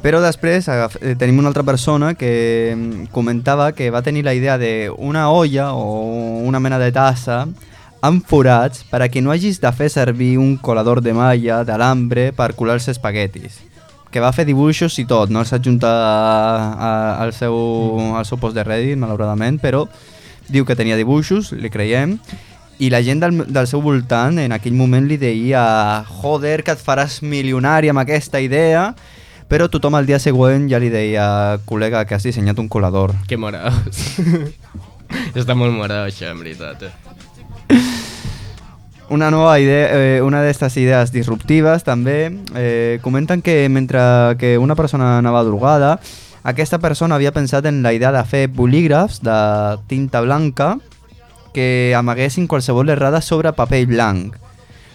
[0.02, 4.58] Però després eh, tenim una altra persona que mm, comentava que va tenir la idea
[4.58, 7.46] de una olla o una mena de tassa
[8.02, 12.32] amb forats per a que no hagis de fer servir un colador de malla d'alambre
[12.34, 13.60] per colar els espaguetis.
[14.12, 15.92] Que va fer dibuixos i tot, no els adjunta
[17.22, 17.54] al seu,
[18.18, 19.86] al seu post de Reddit, malauradament, però
[20.50, 22.18] diu que tenia dibuixos, li creiem,
[22.82, 26.82] i la gent del, del seu voltant en aquell moment li deia joder, que et
[26.82, 28.90] faràs milionari amb aquesta idea,
[29.52, 33.12] però tothom al dia següent ja li deia col·lega, que has dissenyat un colador.
[33.28, 34.00] Que morós.
[35.40, 36.86] Està molt morós, això, en veritat.
[36.88, 37.80] Eh?
[39.12, 44.00] Una nova idea, eh, una d'aquestes idees disruptives també, eh, comenten que mentre
[44.40, 45.98] que una persona anava drogada,
[46.48, 49.36] aquesta persona havia pensat en la idea de fer bolígrafs de
[49.92, 50.78] tinta blanca
[51.52, 54.40] que amaguessin qualsevol errada sobre paper blanc.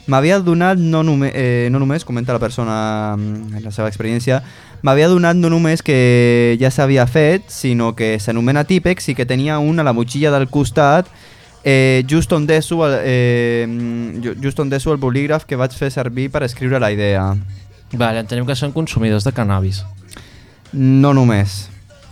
[0.07, 4.43] M'havia donat no, eh, no només, comenta la persona mm, en la seva experiència,
[4.87, 9.59] m'havia donat no només que ja s'havia fet, sinó que s'anomena Típex i que tenia
[9.59, 11.09] un a la motxilla del costat
[11.65, 15.91] eh, just, on deso, eh, mm, ju- just on deso el bolígraf que vaig fer
[15.91, 17.33] servir per escriure la idea.
[17.93, 19.83] Vale, entenem que són consumidors de cannabis.
[20.73, 21.69] No només.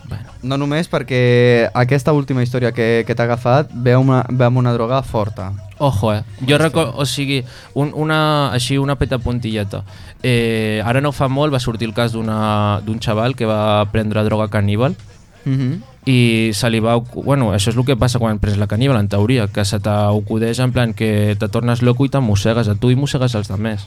[0.08, 0.34] Bueno.
[0.42, 4.60] No només perquè aquesta última història que, que t'ha agafat ve amb una, ve amb
[4.60, 5.52] una droga forta.
[5.78, 6.22] Ojo, eh?
[6.46, 7.42] Jo recordo, o sigui,
[7.74, 9.82] un, una, així una peta puntilleta.
[10.22, 14.48] Eh, ara no fa molt va sortir el cas d'un xaval que va prendre droga
[14.48, 14.96] caníbal
[15.44, 15.80] Mm -hmm.
[16.06, 16.96] i se li va...
[16.98, 20.58] Bueno, això és el que passa quan prens la caníbal, en teoria, que se t'acudeix
[20.58, 23.86] en plan que te tornes loco i t'emmossegues a tu i mossegues els altres.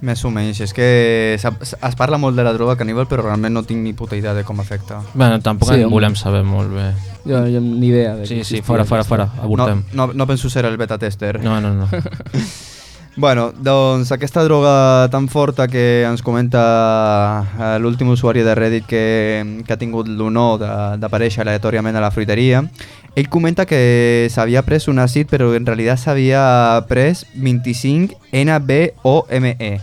[0.00, 0.60] Més o menys.
[0.62, 4.16] És que es parla molt de la droga caníbal, però realment no tinc ni puta
[4.16, 5.00] idea de com afecta.
[5.14, 6.92] Bueno, tampoc Sí, en volem saber molt bé.
[7.24, 8.14] Jo, jo ni idea.
[8.16, 9.84] De Sí, sí, fora, fora, fora, avortem.
[9.92, 11.42] No, no, no penso ser el beta tester.
[11.42, 11.88] No, no, no.
[13.18, 19.62] Bueno, doncs aquesta droga tan forta que ens comenta eh, l'últim usuari de Reddit que,
[19.66, 20.70] que ha tingut l'honor de-
[21.02, 22.62] d'aparèixer aleatòriament a la fruiteria,
[23.18, 26.44] ell comenta que s'havia pres un àcid però en realitat s'havia
[26.86, 29.80] pres 25 NBOME.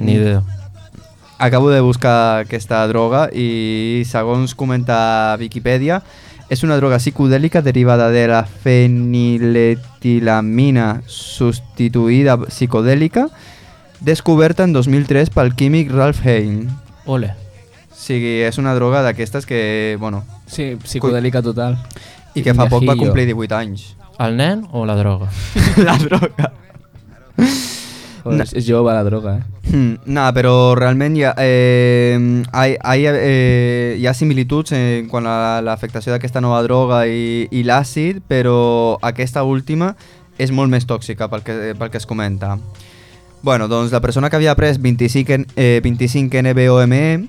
[0.00, 0.40] Ni idea.
[1.36, 6.00] Acabo de buscar aquesta droga i segons comenta Wikipedia
[6.48, 13.28] és una droga psicodèlica derivada de la feniletilamina substituïda psicodèlica
[14.00, 16.68] descoberta en 2003 pel químic Ralph Hain.
[17.06, 17.34] Ole.
[17.94, 20.24] Sigui, és una droga d'aquestes que, bueno...
[20.46, 21.78] Sí, psicodèlica total.
[22.34, 23.96] I que fa poc va complir 18 anys.
[24.20, 25.28] El nen o la droga?
[25.86, 26.52] la droga.
[28.24, 29.70] Joder, és jove la droga, eh?
[29.70, 35.26] Hmm, no, però realment hi ha, eh, hi, hi, eh, hi ha similituds en quant
[35.28, 39.92] a l'afectació d'aquesta nova droga i, i l'àcid, però aquesta última
[40.38, 42.56] és molt més tòxica pel que, pel que es comenta.
[43.44, 47.28] Bueno, doncs la persona que havia pres 25, en- eh, 25 NBOME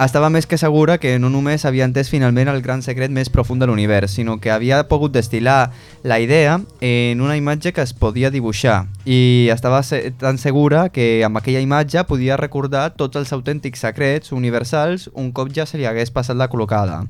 [0.00, 3.62] estava més que segura que no només havia entès finalment el gran secret més profund
[3.62, 5.70] de l'univers, sinó que havia pogut destilar
[6.02, 9.82] la idea en una imatge que es podia dibuixar i estava
[10.18, 15.52] tan segura que amb aquella imatge podia recordar tots els autèntics secrets universals un cop
[15.52, 17.04] ja se li hagués passat la col·locada.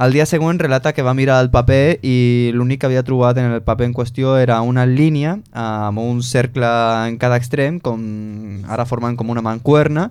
[0.00, 3.50] Al dia següent relata que va mirar el paper i l'únic que havia trobat en
[3.52, 6.70] el paper en qüestió era una línia amb un cercle
[7.10, 8.00] en cada extrem, com
[8.64, 10.06] ara formant com una mancuerna,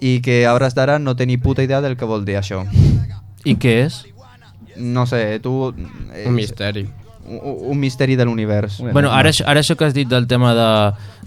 [0.00, 2.64] i que a hores d'ara no té ni puta idea del que vol dir això.
[3.44, 4.02] I què és?
[4.76, 5.72] No sé, tu...
[6.14, 6.86] és Un misteri.
[7.24, 7.40] Un,
[7.72, 8.80] un misteri de l'univers.
[8.84, 10.70] Bueno, ara, ara això que has dit del tema de,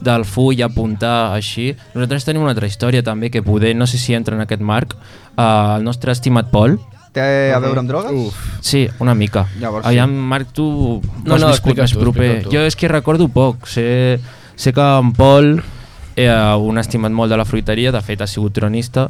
[0.05, 4.13] del full, apuntar, així, nosaltres tenim una altra història també que poder, no sé si
[4.13, 6.77] entra en aquest marc, uh, el nostre estimat Pol.
[7.17, 8.13] Té a veure amb drogues?
[8.13, 8.59] Uf.
[8.61, 9.47] Sí, una mica.
[9.57, 10.67] Llavors Aviam, Marc, tu
[11.25, 12.29] No, has no, viscut explica més tu, proper.
[12.51, 13.65] Jo és que recordo poc.
[13.71, 14.19] Sé,
[14.59, 15.55] sé que en Pol,
[16.17, 19.07] eh, un estimat molt de la fruiteria, de fet ha sigut tronista,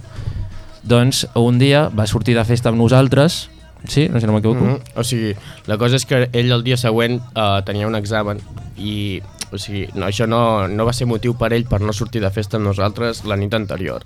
[0.87, 3.47] doncs un dia va sortir de festa amb nosaltres,
[3.87, 4.07] sí?
[4.09, 4.63] No sé si no m'equivoco.
[4.63, 4.99] Mhm.
[4.99, 5.33] O sigui,
[5.67, 8.39] la cosa és que ell el dia següent uh, tenia un examen
[8.77, 12.21] i o sigui, no, això no, no va ser motiu per ell per no sortir
[12.21, 14.03] de festa amb nosaltres la nit anterior.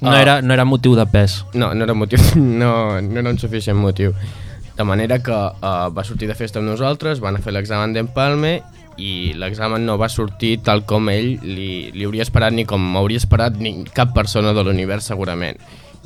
[0.00, 0.20] No, Ah.
[0.22, 1.44] era, no era motiu de pes.
[1.54, 4.12] No, no era motiu, no, no era un suficient motiu.
[4.76, 8.62] De manera que uh, va sortir de festa amb nosaltres, van a fer l'examen d'empalme
[8.98, 13.22] i l'examen no va sortir tal com ell li, li hauria esperat ni com hauria
[13.22, 15.60] esperat ni cap persona de l'univers segurament.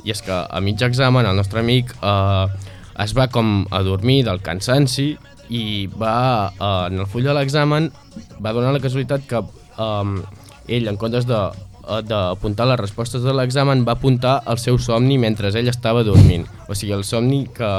[0.05, 2.45] I és que a mig examen el nostre amic uh,
[3.01, 5.13] es va com a dormir del cansanci
[5.49, 7.89] i va, uh, en el full de l'examen,
[8.39, 10.17] va donar la casualitat que um,
[10.67, 15.17] ell, en comptes de eh, d'apuntar les respostes de l'examen, va apuntar el seu somni
[15.19, 16.45] mentre ell estava dormint.
[16.69, 17.71] O sigui, el somni que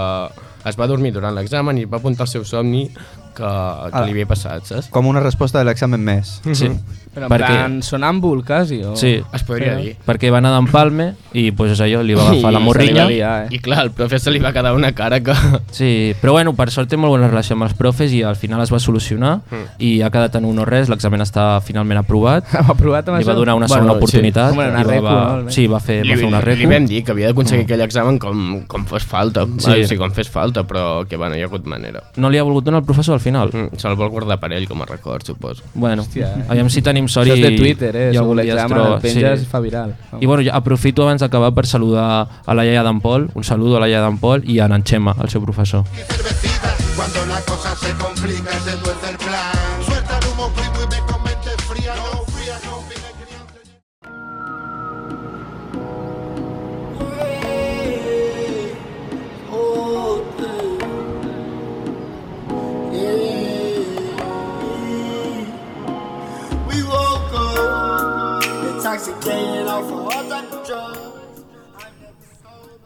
[0.68, 2.88] es va dormir durant l'examen i va apuntar el seu somni
[3.34, 4.04] que, que Ah.
[4.06, 4.88] li havia passat, saps?
[4.88, 6.40] Com una resposta de l'examen més.
[6.52, 6.70] Sí.
[7.14, 8.80] Però en Perquè- plan sonàmbul, quasi?
[8.82, 8.96] O...
[8.96, 9.20] Sí.
[9.32, 9.96] Es podria Però- dir.
[10.04, 12.92] Perquè va anar d'empalme i pues, és allò, li va agafar la I morrinya.
[13.06, 13.54] li va liar, eh?
[13.54, 15.32] I clar, al profe se li va quedar una cara que...
[15.70, 18.60] Sí, però bueno, per sort té molt bona relació amb els profes i al final
[18.62, 19.62] es va solucionar Mm.
[19.78, 22.44] i ha quedat en un o res, l'examen està finalment aprovat.
[22.74, 23.96] aprovat amb Li va donar una Bueno, segona sí.
[23.98, 24.52] oportunitat.
[24.54, 25.50] I va- recu, va, no.
[25.50, 26.60] Sí, va fer, va fer una recu.
[26.60, 27.68] Li vam dir que havia d'aconseguir Mm.
[27.70, 29.60] aquell examen com, com fos falta, Sí.
[29.60, 29.70] sí.
[29.70, 32.02] o sigui, com fes falta, però que bueno, hi ha hagut manera.
[32.16, 33.50] No li ha volgut donar el professor al final?
[33.52, 35.64] Mm, Se'l vol guardar per ell com a record, suposo.
[35.74, 36.46] Bueno, Hòstia, eh?
[36.52, 37.42] aviam si tenim sort Això i...
[37.42, 38.08] és de Twitter, eh?
[38.12, 38.94] i l'examen, troba.
[38.98, 39.96] el penges i fa viral.
[40.20, 42.06] I bueno, ja aprofito abans d'acabar per saludar
[42.44, 44.84] a la iaia d'en Pol, un saludo a la iaia d'en Pol i a en
[44.84, 45.84] Xema, el seu professor.
[46.94, 49.33] Cuando la cosa se complica, se tuerce el plan.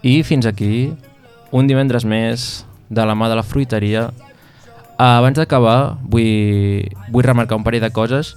[0.03, 0.95] I fins aquí,
[1.51, 4.09] un divendres més de la mà de la fruiteria.
[4.99, 8.36] Abans d'acabar, vull, vull remarcar un parell de coses.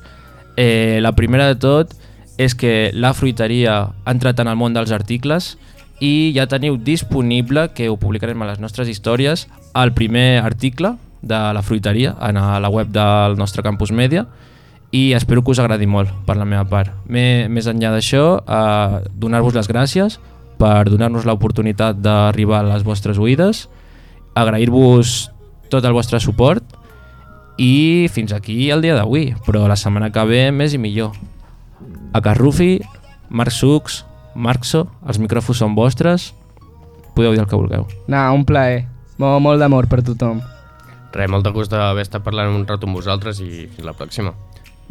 [0.58, 1.93] Eh, la primera de tot
[2.41, 5.56] és que la fruiteria ha entrat en el món dels articles
[6.02, 9.45] i ja teniu disponible, que ho publicarem a les nostres històries,
[9.78, 14.26] el primer article de la fruiteria a la web del nostre campus Media
[14.92, 16.92] i espero que us agradi molt per la meva part.
[17.08, 20.20] Mé- Més enllà d'això, eh, donar-vos les gràcies
[20.60, 23.70] per donar-nos l'oportunitat d'arribar a les vostres oïdes,
[24.36, 25.32] agrair-vos
[25.70, 26.64] tot el vostre suport
[27.58, 31.12] i fins aquí el dia d'avui, però la setmana que ve més i millor.
[32.14, 32.82] A Carrufi,
[33.30, 36.34] Marc Sucs, Marxo, els micròfons són vostres,
[37.16, 37.86] podeu dir el que vulgueu.
[38.08, 38.86] Nah, un plaer.
[39.18, 40.39] Molt, molt d'amor per tothom.
[41.14, 44.32] Res, molt de gust d'haver estat parlant un rato amb vosaltres i fins la pròxima.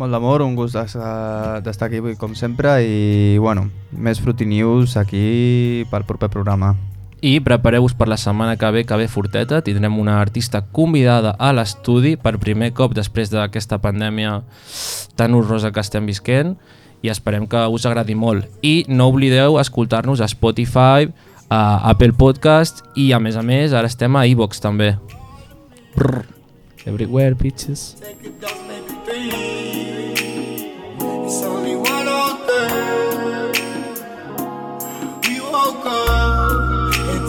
[0.01, 5.85] Molt d'amor, un gust d'estar aquí avui com sempre i, bueno, més Fruity News aquí
[5.91, 6.71] pel proper programa.
[7.21, 11.51] I prepareu-vos per la setmana que ve, que ve forteta, tindrem una artista convidada a
[11.53, 14.39] l'estudi per primer cop després d'aquesta pandèmia
[15.21, 16.57] tan horrorosa que estem visquent
[17.05, 18.49] i esperem que us agradi molt.
[18.65, 21.13] I no oblideu escoltar-nos a Spotify,
[21.53, 24.95] a Apple Podcast i a més a més ara estem a iVox també.
[25.93, 26.25] Brr.
[26.89, 27.99] Everywhere, bitches.
[29.13, 29.50] It's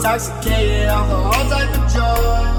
[0.02, 2.51] intoxicated off the whole type of drugs.